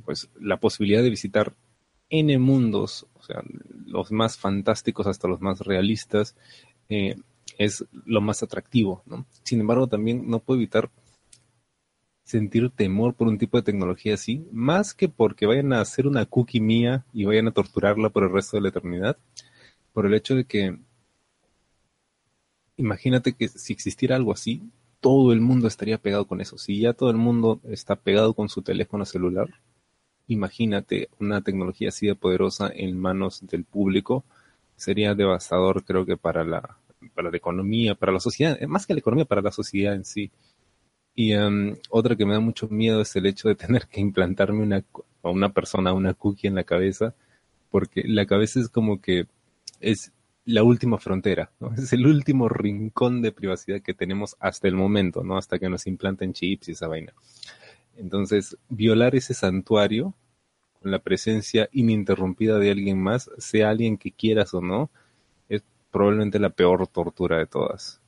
[0.04, 1.54] pues la posibilidad de visitar
[2.08, 3.42] N mundos, o sea,
[3.84, 6.36] los más fantásticos hasta los más realistas,
[6.88, 7.16] eh,
[7.58, 9.26] es lo más atractivo, ¿no?
[9.42, 10.88] Sin embargo, también no puedo evitar
[12.22, 16.26] sentir temor por un tipo de tecnología así, más que porque vayan a hacer una
[16.26, 19.16] cookie mía y vayan a torturarla por el resto de la eternidad,
[19.92, 20.78] por el hecho de que
[22.76, 24.62] imagínate que si existiera algo así,
[25.00, 26.58] todo el mundo estaría pegado con eso.
[26.58, 29.48] Si ya todo el mundo está pegado con su teléfono celular,
[30.26, 34.24] imagínate una tecnología así de poderosa en manos del público,
[34.76, 36.78] sería devastador creo que para la,
[37.14, 40.04] para la economía, para la sociedad, eh, más que la economía, para la sociedad en
[40.04, 40.30] sí.
[41.14, 44.62] Y um, otra que me da mucho miedo es el hecho de tener que implantarme
[44.62, 44.84] una,
[45.22, 47.14] a una persona una cookie en la cabeza,
[47.70, 49.26] porque la cabeza es como que
[49.80, 50.12] es
[50.46, 51.72] la última frontera, ¿no?
[51.76, 55.36] Es el último rincón de privacidad que tenemos hasta el momento, ¿no?
[55.36, 57.12] Hasta que nos implanten chips y esa vaina.
[57.96, 60.14] Entonces, violar ese santuario
[60.80, 64.90] con la presencia ininterrumpida de alguien más, sea alguien que quieras o no,
[65.48, 68.00] es probablemente la peor tortura de todas.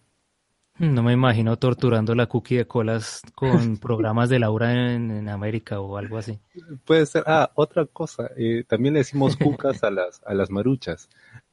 [0.79, 5.81] No me imagino torturando la cookie de colas con programas de Laura en, en América
[5.81, 6.39] o algo así.
[6.85, 7.25] Puede ser.
[7.27, 8.31] Ah, otra cosa.
[8.37, 11.09] Eh, también le decimos cucas a las, a las maruchas.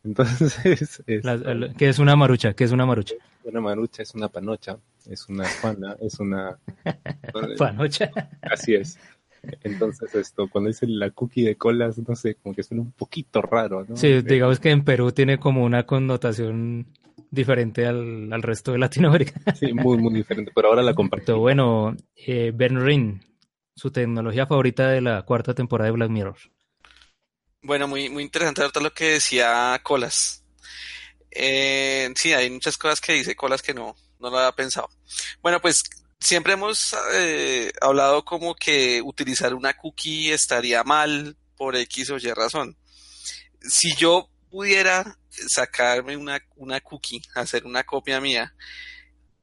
[0.05, 0.59] Entonces,
[1.07, 2.53] es, La- la- ¿Qué es una marucha?
[2.53, 3.15] ¿Qué es una marucha?
[3.43, 4.77] una marucha es una panocha,
[5.07, 6.57] es una juana, es una...
[7.59, 8.11] Panocha.
[8.41, 8.97] Así es.
[9.63, 13.43] Entonces, esto, cuando dice la cookie de colas, no sé, como que suena un poquito
[13.43, 13.95] raro, ¿no?
[13.95, 16.87] Sí, digamos que en Perú tiene como una connotación
[17.29, 19.39] diferente al, al resto de Latinoamérica.
[19.55, 21.37] Sí, muy, muy diferente, pero ahora la comparto.
[21.37, 23.21] Bueno, eh, Ben Rin,
[23.75, 26.37] su tecnología favorita de la cuarta temporada de Black Mirror.
[27.65, 30.43] Bueno, muy, muy interesante ahorita lo que decía Colas.
[31.31, 34.87] Eh, sí, hay muchas cosas que dice Colas que no, no lo había pensado.
[35.41, 35.81] Bueno, pues
[36.19, 42.31] siempre hemos eh, hablado como que utilizar una cookie estaría mal por X o Y
[42.33, 42.77] razón.
[43.61, 48.53] Si yo pudiera sacarme una, una cookie, hacer una copia mía,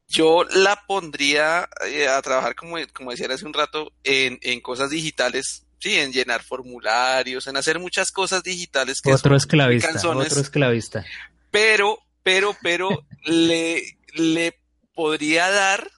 [0.06, 4.90] yo la pondría eh, a trabajar, como, como decía hace un rato, en, en cosas
[4.90, 10.28] digitales, sí, en llenar formularios, en hacer muchas cosas digitales que Otro son esclavista, canzones,
[10.28, 11.04] otro esclavista.
[11.50, 14.56] pero, pero, pero le, le
[14.94, 15.90] podría dar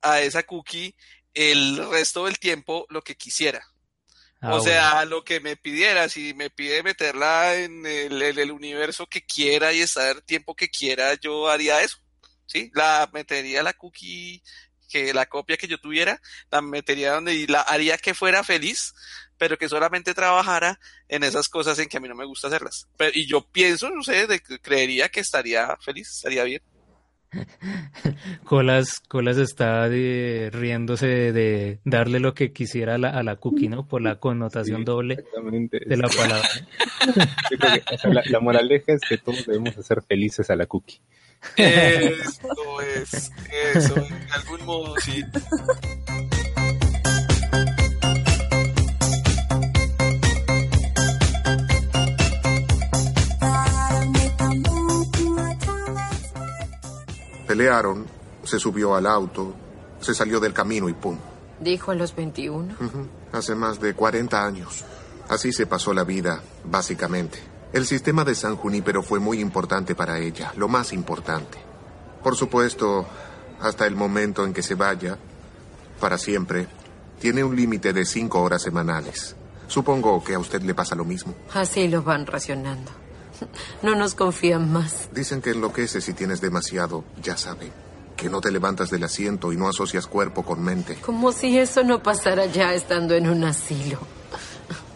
[0.00, 0.94] a esa cookie
[1.34, 3.62] el resto del tiempo lo que quisiera.
[4.40, 9.22] Ah, o sea, lo que me pidiera, si me pide meterla en el, universo que
[9.22, 11.98] quiera y estar el tiempo que quiera, yo haría eso.
[12.46, 12.70] ¿Sí?
[12.74, 14.42] La metería la cookie,
[14.88, 18.94] que la copia que yo tuviera, la metería donde y la haría que fuera feliz,
[19.38, 22.86] pero que solamente trabajara en esas cosas en que a mí no me gusta hacerlas.
[22.96, 26.62] Pero, y yo pienso, no sé, de, que creería que estaría feliz, estaría bien.
[28.44, 33.68] Colas, Colas está de- riéndose de darle lo que quisiera a la, a la cookie,
[33.68, 33.86] ¿no?
[33.86, 36.48] Por la connotación doble de la palabra.
[37.50, 40.56] Yo creo que, o sea, la, la moraleja es que todos debemos hacer felices a
[40.56, 41.00] la cookie.
[41.56, 43.30] Eso es,
[43.74, 45.22] eso, de algún modo, sí.
[57.56, 58.04] Pelearon,
[58.44, 59.54] se subió al auto,
[59.98, 61.16] se salió del camino y pum.
[61.58, 62.74] Dijo a los 21.
[62.74, 64.84] Ujú, Hace más de 40 años.
[65.30, 67.38] Así se pasó la vida, básicamente.
[67.72, 71.56] El sistema de San Junípero fue muy importante para ella, lo más importante.
[72.22, 73.06] Por supuesto,
[73.62, 75.16] hasta el momento en que se vaya,
[75.98, 76.68] para siempre,
[77.18, 79.34] tiene un límite de cinco horas semanales.
[79.66, 81.34] Supongo que a usted le pasa lo mismo.
[81.54, 82.92] Así lo van racionando.
[83.82, 85.08] No nos confían más.
[85.12, 87.72] Dicen que enloqueces si tienes demasiado, ya sabe.
[88.16, 90.96] Que no te levantas del asiento y no asocias cuerpo con mente.
[90.96, 93.98] Como si eso no pasara ya estando en un asilo.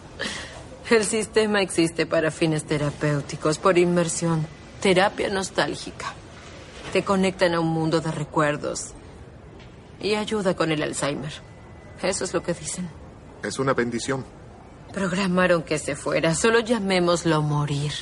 [0.89, 4.45] El sistema existe para fines terapéuticos, por inmersión,
[4.81, 6.13] terapia nostálgica.
[6.91, 8.91] Te conectan a un mundo de recuerdos
[10.01, 11.31] y ayuda con el Alzheimer.
[12.01, 12.89] Eso es lo que dicen.
[13.43, 14.25] Es una bendición.
[14.91, 17.93] Programaron que se fuera, solo llamémoslo morir.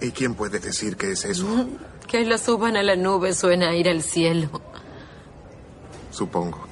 [0.00, 1.46] ¿Y quién puede decir que es eso?
[2.10, 4.50] Que lo suban a la nube suena a ir al cielo.
[6.10, 6.66] Supongo.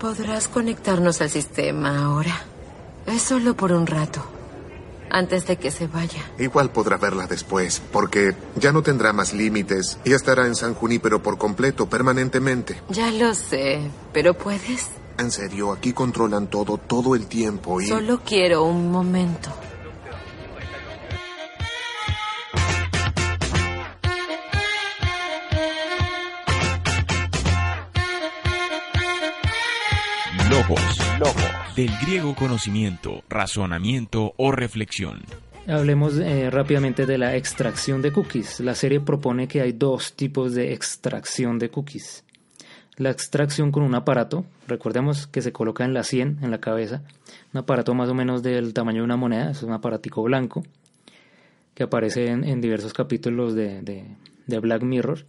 [0.00, 2.42] Podrás conectarnos al sistema ahora.
[3.06, 4.24] Es solo por un rato.
[5.08, 6.28] Antes de que se vaya.
[6.40, 11.22] Igual podrá verla después, porque ya no tendrá más límites y estará en San Junípero
[11.22, 12.82] por completo, permanentemente.
[12.88, 14.88] Ya lo sé, pero puedes.
[15.16, 17.86] En serio, aquí controlan todo, todo el tiempo y...
[17.86, 19.50] Solo quiero un momento.
[30.68, 31.76] Logos Logos.
[31.76, 35.20] Del griego conocimiento, razonamiento o reflexión.
[35.68, 38.60] Hablemos eh, rápidamente de la extracción de cookies.
[38.60, 42.24] La serie propone que hay dos tipos de extracción de cookies.
[42.96, 47.02] La extracción con un aparato, recordemos que se coloca en la 100, en la cabeza,
[47.52, 50.62] un aparato más o menos del tamaño de una moneda, es un aparatico blanco
[51.74, 53.82] que aparece en, diversos capítulos de,
[54.46, 55.26] de Black Mirror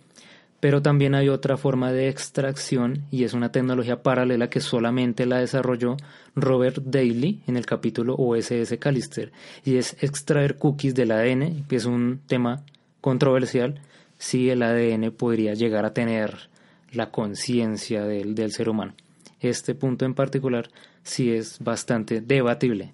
[0.65, 5.37] pero también hay otra forma de extracción y es una tecnología paralela que solamente la
[5.37, 5.95] desarrolló
[6.35, 9.31] Robert Daly en el capítulo OSS Callister
[9.63, 12.63] y es extraer cookies del ADN, que es un tema
[12.99, 13.79] controversial
[14.17, 16.49] si el ADN podría llegar a tener
[16.91, 18.95] la conciencia del, del ser humano.
[19.41, 20.71] Este punto en particular
[21.03, 22.91] sí es bastante debatible.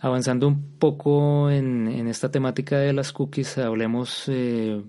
[0.00, 4.80] Avanzando un poco en, en, esta temática de las cookies, hablemos eh,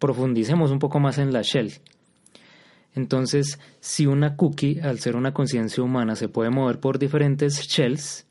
[0.00, 1.74] profundicemos un poco más en la shell.
[2.94, 8.26] Entonces, si una cookie, al ser una conciencia humana, se puede mover por diferentes shells,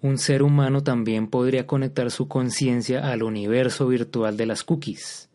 [0.00, 5.28] un ser humano también podría conectar su conciencia al universo virtual de las cookies.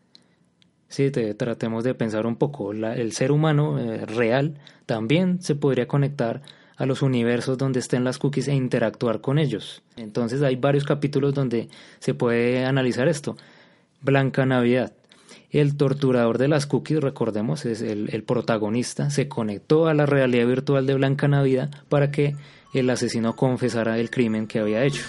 [0.89, 6.41] Si tratemos de pensar un poco, el ser humano eh, real también se podría conectar
[6.77, 9.83] a los universos donde estén las cookies e interactuar con ellos.
[9.95, 13.35] Entonces hay varios capítulos donde se puede analizar esto.
[14.01, 14.93] Blanca Navidad.
[15.49, 20.45] El torturador de las cookies, recordemos, es el, el, protagonista, se conectó a la realidad
[20.47, 22.35] virtual de Blanca Navidad para que
[22.73, 25.03] el asesino confesara el crimen que había hecho.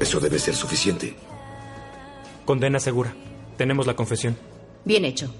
[0.00, 1.14] Eso debe ser suficiente.
[2.44, 3.12] Condena segura.
[3.58, 4.36] Tenemos la confesión.
[4.84, 5.34] Bien hecho.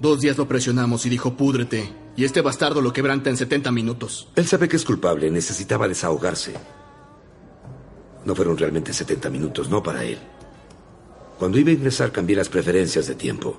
[0.00, 1.92] Dos días lo presionamos y dijo púdrete.
[2.16, 4.28] Y este bastardo lo quebranta en 70 minutos.
[4.36, 6.54] Él sabe que es culpable, necesitaba desahogarse.
[8.24, 10.18] No fueron realmente 70 minutos, no para él.
[11.38, 13.58] Cuando iba a ingresar cambié las preferencias de tiempo.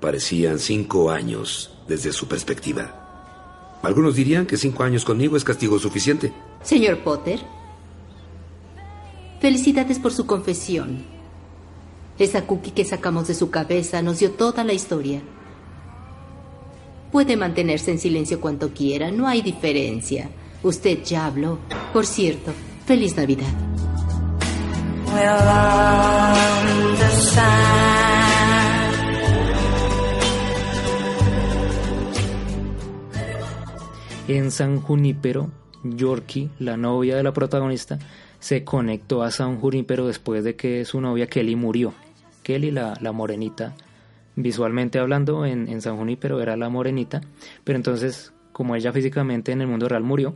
[0.00, 3.78] Parecían cinco años desde su perspectiva.
[3.82, 6.32] Algunos dirían que cinco años conmigo es castigo suficiente.
[6.62, 7.40] Señor Potter,
[9.40, 11.11] felicidades por su confesión.
[12.18, 15.22] Esa cookie que sacamos de su cabeza nos dio toda la historia.
[17.10, 20.30] Puede mantenerse en silencio cuanto quiera, no hay diferencia.
[20.62, 21.58] Usted ya habló.
[21.92, 22.52] Por cierto,
[22.86, 23.52] feliz Navidad.
[34.28, 35.50] En San Junípero,
[35.82, 37.98] Yorkie, la novia de la protagonista,
[38.42, 41.94] se conectó a San Junípero después de que su novia Kelly murió.
[42.42, 43.76] Kelly, la, la morenita,
[44.34, 47.20] visualmente hablando en, en San Junípero era la morenita,
[47.62, 50.34] pero entonces como ella físicamente en el mundo real murió,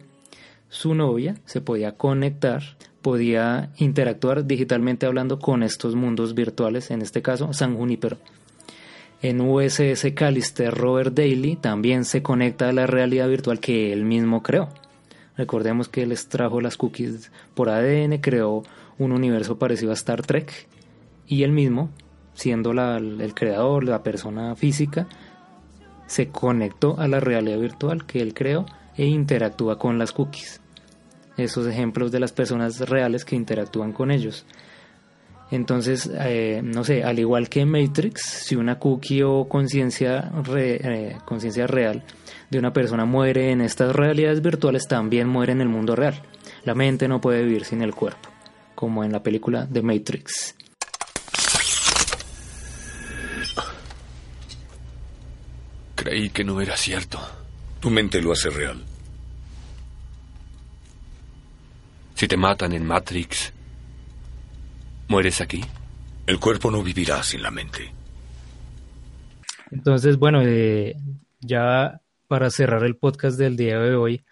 [0.69, 2.63] su novia se podía conectar,
[3.03, 8.19] podía interactuar digitalmente hablando con estos mundos virtuales, en este caso San Junípero.
[9.21, 14.45] En USS Callister, Robert Daly también se conecta a la realidad virtual que él mismo
[14.45, 14.69] creó.
[15.37, 18.63] Recordemos que él extrajo las cookies por ADN, creó
[18.99, 20.67] un universo parecido a Star Trek
[21.27, 21.91] y él mismo,
[22.35, 25.07] siendo el creador, la persona física,
[26.07, 30.61] se conectó a la realidad virtual que él creó e interactúa con las cookies.
[31.37, 34.47] Esos ejemplos de las personas reales que interactúan con ellos.
[35.51, 41.67] Entonces, eh, no sé, al igual que Matrix, si una cookie o conciencia eh, conciencia
[41.69, 42.05] real
[42.51, 46.21] de una persona muere en estas realidades virtuales, también muere en el mundo real.
[46.65, 48.29] La mente no puede vivir sin el cuerpo,
[48.75, 50.57] como en la película The Matrix.
[55.95, 57.21] Creí que no era cierto.
[57.81, 58.85] Tu mente lo hace real.
[62.15, 63.53] Si te matan en Matrix,
[65.09, 65.65] ¿mueres aquí?
[66.27, 67.93] El cuerpo no vivirá sin la mente.
[69.71, 70.97] Entonces, bueno, eh,
[71.41, 74.25] ya para cerrar el podcast del día de hoy,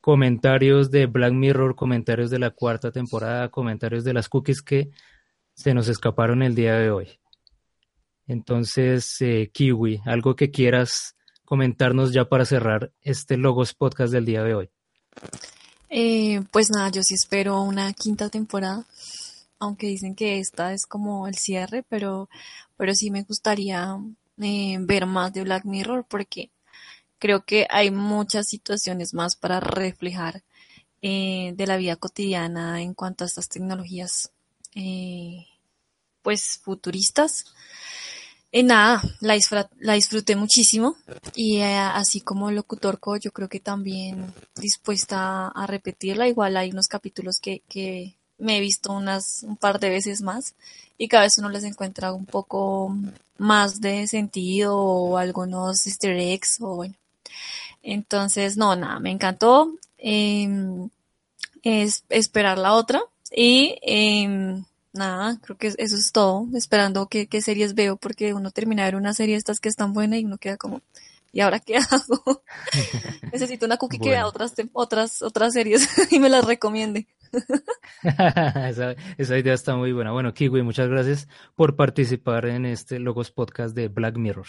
[0.00, 4.90] comentarios de Black Mirror, comentarios de la cuarta temporada, comentarios de las cookies que
[5.54, 7.18] se nos escaparon el día de hoy.
[8.26, 14.42] Entonces, eh, Kiwi, algo que quieras comentarnos ya para cerrar este Logos Podcast del día
[14.42, 14.70] de hoy.
[15.88, 18.84] Eh, pues nada, yo sí espero una quinta temporada,
[19.58, 22.28] aunque dicen que esta es como el cierre, pero,
[22.76, 23.98] pero sí me gustaría
[24.40, 26.50] eh, ver más de Black Mirror porque
[27.18, 30.42] creo que hay muchas situaciones más para reflejar
[31.02, 34.32] eh, de la vida cotidiana en cuanto a estas tecnologías
[36.22, 37.44] pues futuristas
[38.50, 39.36] Eh, nada, la,
[39.78, 40.96] la disfruté muchísimo
[41.34, 46.28] y eh, así como Locutorco, yo creo que también dispuesta a repetirla.
[46.28, 50.54] Igual hay unos capítulos que, que me he visto unas un par de veces más
[50.96, 52.94] y cada vez uno les encuentra un poco
[53.38, 56.94] más de sentido o algunos easter eggs o bueno.
[57.82, 59.72] Entonces, no, nada, me encantó.
[59.96, 60.88] Em,
[61.62, 63.02] es esperar la otra
[63.32, 66.46] y em, nada, creo que eso es todo.
[66.54, 69.68] Esperando qué, qué series veo porque uno termina de ver una serie de estas que
[69.68, 70.82] están buenas y uno queda como,
[71.32, 72.42] ¿y ahora qué hago?
[73.32, 77.06] Necesito una cookie que vea otras, otras, otras series y me las recomiende.
[78.02, 80.12] esa, esa idea está muy buena.
[80.12, 84.46] Bueno, Kiwi, muchas gracias por participar en este Logos Podcast de Black Mirror.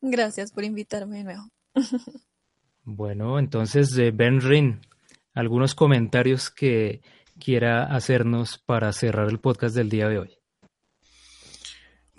[0.00, 1.42] Gracias por invitarme de nuevo.
[2.90, 4.80] Bueno, entonces, eh, Ben Rin,
[5.34, 7.02] algunos comentarios que
[7.38, 10.37] quiera hacernos para cerrar el podcast del día de hoy.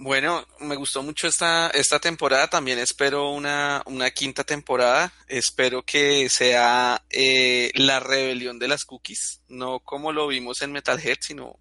[0.01, 2.47] Bueno, me gustó mucho esta, esta temporada.
[2.47, 5.11] También espero una, una quinta temporada.
[5.27, 11.17] Espero que sea eh, la rebelión de las cookies, no como lo vimos en Metalhead,
[11.19, 11.59] sino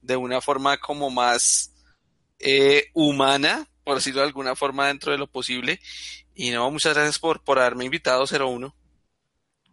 [0.00, 1.74] de una forma como más
[2.38, 5.80] eh, humana, por decirlo de alguna forma, dentro de lo posible.
[6.36, 8.72] Y no, muchas gracias por, por haberme invitado 01.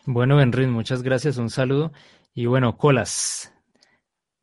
[0.08, 1.94] Bueno, Ben Rin, muchas gracias, un saludo.
[2.34, 3.54] Y bueno, Colas,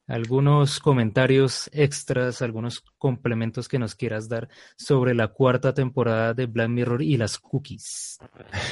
[0.06, 6.68] algunos comentarios extras, algunos complementos que nos quieras dar sobre la cuarta temporada de Black
[6.68, 8.18] Mirror y las cookies.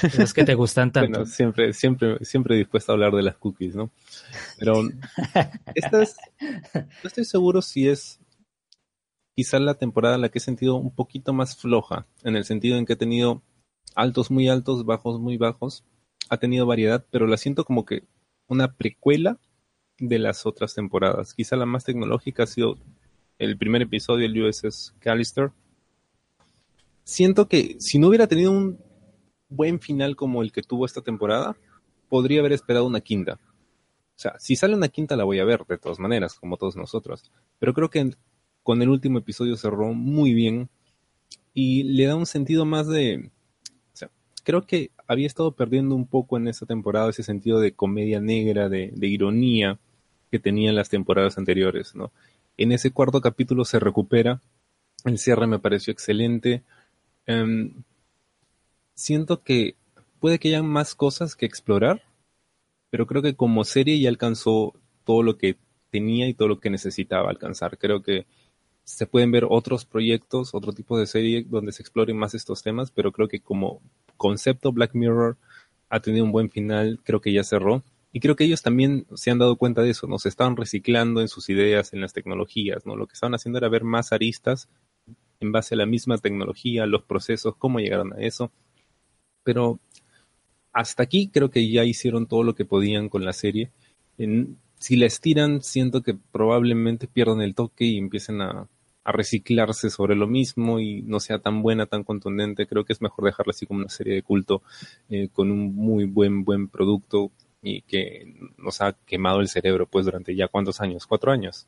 [0.03, 1.11] Esas que te gustan tanto.
[1.11, 3.91] Bueno, siempre, siempre, siempre dispuesto a hablar de las cookies, ¿no?
[4.59, 4.83] Pero
[5.75, 6.17] esta es,
[6.73, 8.21] no estoy seguro si es
[9.35, 12.79] quizá la temporada en la que he sentido un poquito más floja, en el sentido
[12.79, 13.43] en que he tenido
[13.97, 15.85] altos muy altos, bajos muy bajos,
[16.31, 18.05] ha tenido variedad, pero la siento como que
[18.47, 19.41] una precuela
[19.99, 21.35] de las otras temporadas.
[21.35, 22.79] Quizá la más tecnológica ha sido
[23.39, 25.53] el primer episodio, el USS Callister.
[27.05, 28.79] Siento que si no hubiera tenido un
[29.49, 31.57] buen final como el que tuvo esta temporada,
[32.09, 33.39] podría haber esperado una quinta.
[34.17, 36.77] O sea, si sale una quinta la voy a ver de todas maneras, como todos
[36.77, 37.31] nosotros.
[37.59, 38.11] Pero creo que
[38.63, 40.71] con el último episodio cerró muy bien
[41.53, 43.31] y le da un sentido más de...
[43.93, 44.11] O sea,
[44.45, 48.69] creo que había estado perdiendo un poco en esta temporada ese sentido de comedia negra,
[48.69, 49.79] de, ironía
[50.31, 52.11] que tenía en las temporadas anteriores, ¿no?
[52.57, 54.41] En ese cuarto capítulo se recupera,
[55.05, 56.63] el cierre me pareció excelente.
[57.27, 57.83] Em,
[58.95, 59.77] siento que
[60.21, 62.03] puede que haya más cosas que explorar,
[62.91, 64.75] pero creo que como serie ya alcanzó
[65.05, 65.57] todo lo que
[65.91, 67.79] tenía y todo lo que necesitaba alcanzar.
[67.79, 68.27] Creo que
[68.85, 72.91] se pueden ver otros proyectos, otro tipo de serie donde se exploren más estos temas,
[72.91, 73.81] pero creo que como
[74.17, 75.37] concepto Black Mirror
[75.89, 77.83] ha tenido un buen final, creo que ya cerró.
[78.13, 80.19] Y creo que ellos también se han dado cuenta de eso, ¿no?
[80.19, 82.95] Se estaban reciclando en sus ideas, en las tecnologías, ¿no?
[82.97, 84.69] Lo que estaban haciendo era ver más aristas
[85.41, 88.53] en base a la misma tecnología, los procesos, cómo llegaron a eso.
[89.43, 89.81] Pero
[90.73, 93.71] hasta aquí creo que ya hicieron todo lo que podían con la serie.
[94.79, 98.69] Si la estiran, siento que probablemente pierdan el toque y empiecen a,
[99.05, 102.67] a, reciclarse sobre lo mismo y no sea tan buena, tan contundente.
[102.67, 104.63] Creo que es mejor dejarla así como una serie de culto
[105.09, 107.31] eh, con un muy buen, buen producto
[107.63, 111.67] y que nos ha quemado el cerebro pues durante ya cuántos años, cuatro años.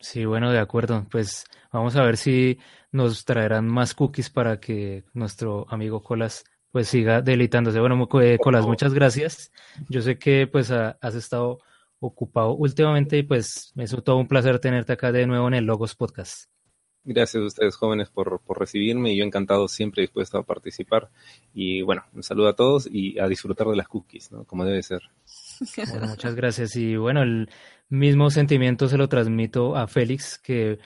[0.00, 1.06] Sí, bueno, de acuerdo.
[1.10, 2.58] Pues vamos a ver si
[2.92, 7.80] nos traerán más cookies para que nuestro amigo Colas pues siga deleitándose.
[7.80, 9.52] Bueno, eh, Colas, muchas gracias.
[9.88, 11.60] Yo sé que pues ha, has estado
[12.00, 15.94] ocupado últimamente y pues es todo un placer tenerte acá de nuevo en el Logos
[15.94, 16.50] Podcast.
[17.04, 21.08] Gracias a ustedes jóvenes por, por recibirme y yo encantado siempre dispuesto a participar.
[21.54, 24.44] Y bueno, un saludo a todos y a disfrutar de las cookies, ¿no?
[24.44, 25.00] Como debe ser.
[25.90, 26.76] Bueno, muchas gracias.
[26.76, 27.48] Y bueno, el
[27.88, 30.78] mismo sentimiento se lo transmito a Félix, que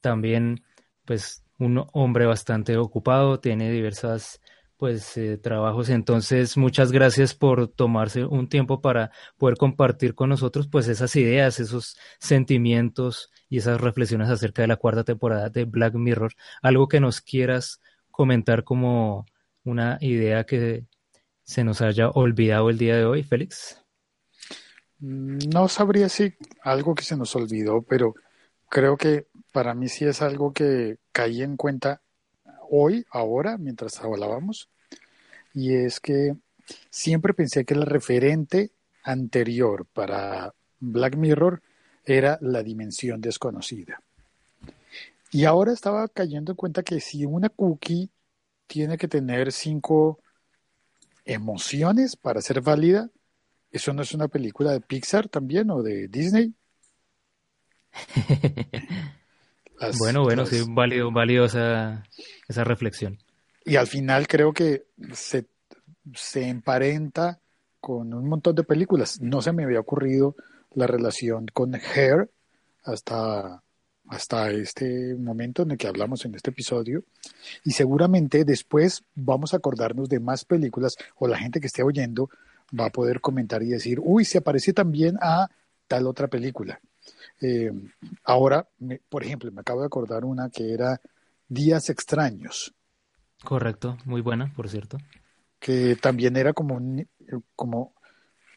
[0.00, 0.64] también,
[1.04, 4.40] pues, un hombre bastante ocupado, tiene diversas
[4.78, 5.90] pues eh, trabajos.
[5.90, 11.60] Entonces, muchas gracias por tomarse un tiempo para poder compartir con nosotros pues esas ideas,
[11.60, 16.32] esos sentimientos y esas reflexiones acerca de la cuarta temporada de Black Mirror.
[16.62, 17.80] Algo que nos quieras
[18.10, 19.26] comentar como
[19.64, 20.86] una idea que
[21.42, 23.82] se nos haya olvidado el día de hoy, Félix.
[25.00, 28.14] No sabría si algo que se nos olvidó, pero
[28.68, 32.02] creo que para mí sí es algo que caí en cuenta
[32.70, 34.68] hoy, ahora, mientras hablábamos,
[35.54, 36.36] y es que
[36.90, 38.72] siempre pensé que el referente
[39.02, 41.62] anterior para Black Mirror
[42.04, 44.02] era la dimensión desconocida.
[45.30, 48.10] Y ahora estaba cayendo en cuenta que si una cookie
[48.66, 50.20] tiene que tener cinco
[51.24, 53.10] emociones para ser válida,
[53.70, 56.54] ¿eso no es una película de Pixar también o de Disney?
[59.80, 62.04] Las- bueno, bueno, las- sí, válido, válido esa,
[62.48, 63.18] esa reflexión.
[63.64, 65.46] Y al final creo que se,
[66.14, 67.38] se emparenta
[67.80, 69.20] con un montón de películas.
[69.20, 70.34] No se me había ocurrido
[70.74, 72.30] la relación con Hair
[72.84, 73.62] hasta,
[74.08, 77.04] hasta este momento en el que hablamos en este episodio.
[77.64, 82.30] Y seguramente después vamos a acordarnos de más películas o la gente que esté oyendo
[82.78, 85.48] va a poder comentar y decir, uy, se parece también a
[85.86, 86.80] tal otra película.
[87.40, 87.72] Eh,
[88.24, 91.00] ahora, me- por ejemplo, me acabo de acordar una que era
[91.50, 92.74] Días extraños.
[93.42, 94.98] Correcto, muy buena, por cierto.
[95.60, 97.08] que también era como, un-
[97.56, 97.92] como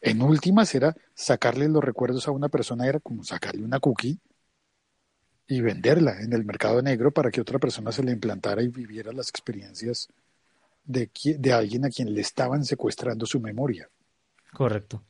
[0.00, 4.20] en últimas era sacarle los recuerdos a una persona, era como sacarle una cookie
[5.46, 9.12] y venderla en el mercado negro para que otra persona se la implantara y viviera
[9.12, 10.08] las experiencias
[10.84, 13.88] de alguien a quien le estaban secuestrando su memoria.
[14.52, 15.02] Correcto.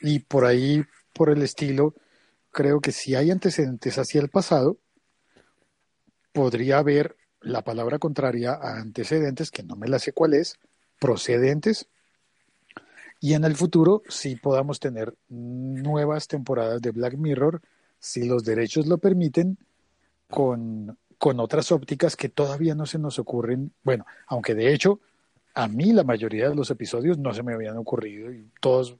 [0.00, 0.84] Y por ahí,
[1.18, 1.94] por el estilo,
[2.50, 4.78] creo que si hay antecedentes hacia el pasado,
[6.32, 10.58] podría haber la palabra contraria a antecedentes, que no me la sé cuál es,
[10.98, 11.88] procedentes,
[13.20, 17.60] y en el futuro sí podamos tener nuevas temporadas de Black Mirror,
[17.98, 19.58] si los derechos lo permiten,
[20.30, 23.72] con, con otras ópticas que todavía no se nos ocurren.
[23.82, 25.00] Bueno, aunque de hecho
[25.54, 28.96] a mí la mayoría de los episodios no se me habían ocurrido y todos,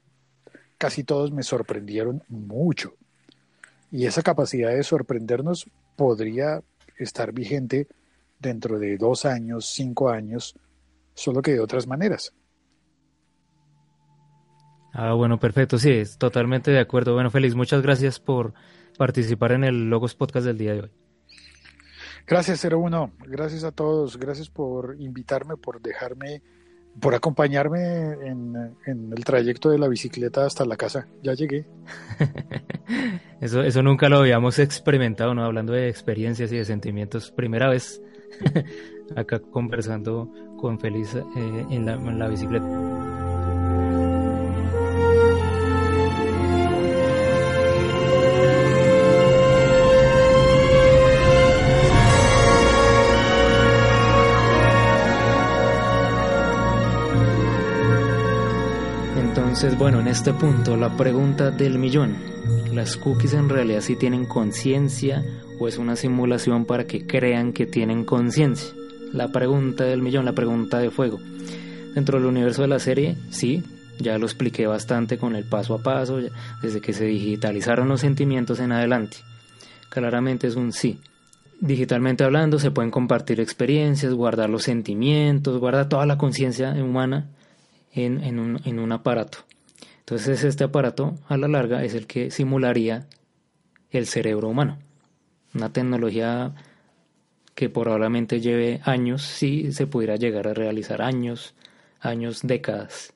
[0.79, 2.95] casi todos me sorprendieron mucho.
[3.91, 6.63] Y esa capacidad de sorprendernos podría
[6.97, 7.87] estar vigente
[8.39, 10.55] dentro de dos años, cinco años,
[11.13, 12.33] solo que de otras maneras.
[14.93, 17.13] Ah, bueno, perfecto, sí, es totalmente de acuerdo.
[17.13, 18.53] Bueno, Félix, muchas gracias por
[18.97, 20.91] participar en el Logos Podcast del día de hoy.
[22.25, 23.11] Gracias, 01.
[23.25, 24.17] Gracias a todos.
[24.17, 26.41] Gracias por invitarme, por dejarme,
[26.99, 31.07] por acompañarme en, el trayecto de la bicicleta hasta la casa.
[31.23, 31.65] Ya llegué.
[33.41, 35.45] Eso, eso nunca lo habíamos experimentado, ¿no?
[35.45, 37.31] Hablando de experiencias y de sentimientos.
[37.31, 38.01] Primera vez
[39.15, 40.29] acá conversando
[40.59, 41.23] con Félix eh,
[41.69, 41.85] en
[42.19, 42.88] la bicicleta.
[59.61, 62.15] Entonces, bueno, en este punto, la pregunta del millón.
[62.73, 65.21] ¿Las cookies en realidad sí tienen conciencia
[65.59, 68.73] o es una simulación para que crean que tienen conciencia?
[69.11, 71.19] La pregunta del millón, la pregunta de fuego.
[71.93, 73.61] Dentro del universo de la serie, sí,
[73.99, 76.21] ya lo expliqué bastante con el paso a paso,
[76.61, 79.17] desde que se digitalizaron los sentimientos en adelante.
[79.89, 81.01] Claramente es un sí.
[81.59, 87.27] Digitalmente hablando, se pueden compartir experiencias, guardar los sentimientos, guardar toda la conciencia humana
[87.91, 89.48] en un aparato.
[90.09, 93.05] Entonces este aparato a la larga es el que simularía
[93.91, 94.79] el cerebro humano.
[95.53, 96.55] Una tecnología
[97.53, 101.53] que probablemente lleve años, sí se pudiera llegar a realizar años,
[101.99, 103.13] años, décadas.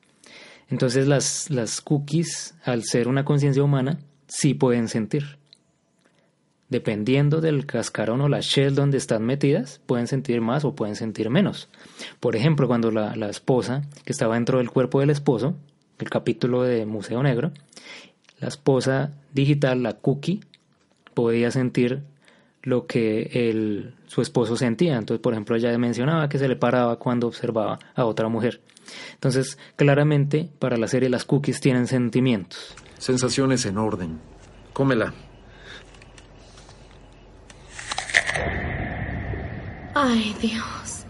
[0.70, 3.98] Entonces las, las cookies, al ser una conciencia humana,
[4.28, 5.38] sí pueden sentir.
[6.68, 11.28] Dependiendo del cascarón o la shell donde están metidas, pueden sentir más o pueden sentir
[11.28, 11.68] menos.
[12.20, 15.56] Por ejemplo, cuando la, la esposa, que estaba dentro del cuerpo del esposo,
[15.98, 17.52] el capítulo de Museo Negro,
[18.40, 20.40] la esposa digital, la cookie,
[21.14, 22.02] podía sentir
[22.62, 24.96] lo que el, su esposo sentía.
[24.96, 28.60] Entonces, por ejemplo, ella mencionaba que se le paraba cuando observaba a otra mujer.
[29.12, 32.74] Entonces, claramente, para la serie las cookies tienen sentimientos.
[32.98, 34.18] Sensaciones en orden.
[34.72, 35.12] Cómela.
[39.94, 41.04] Ay, Dios.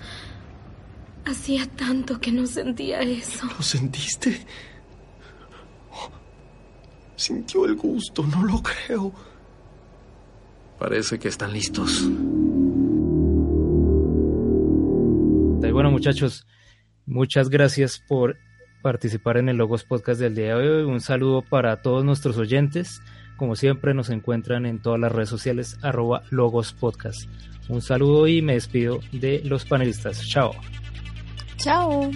[1.24, 3.47] Hacía tanto que no sentía eso.
[3.47, 4.44] ¿Lo sentiste?
[7.16, 9.12] Sintió el gusto, no lo creo.
[10.78, 12.03] Parece que están listos.
[15.62, 16.47] Y bueno, muchachos,
[17.07, 18.36] muchas gracias por
[18.82, 20.85] participar en el Logos Podcast del día de hoy.
[20.85, 23.01] Un saludo para todos nuestros oyentes.
[23.36, 27.28] Como siempre, nos encuentran en todas las redes sociales, arroba Logos Podcast.
[27.69, 30.20] Un saludo y me despido de los panelistas.
[30.28, 30.53] Chao.
[31.57, 32.11] Chao.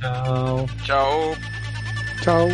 [0.00, 0.66] Chao.
[0.84, 1.36] Chao.
[2.22, 2.48] Chao.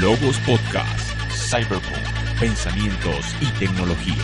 [0.00, 4.14] Logos Podcast, Cyberpunk, Pensamientos y Tecnología.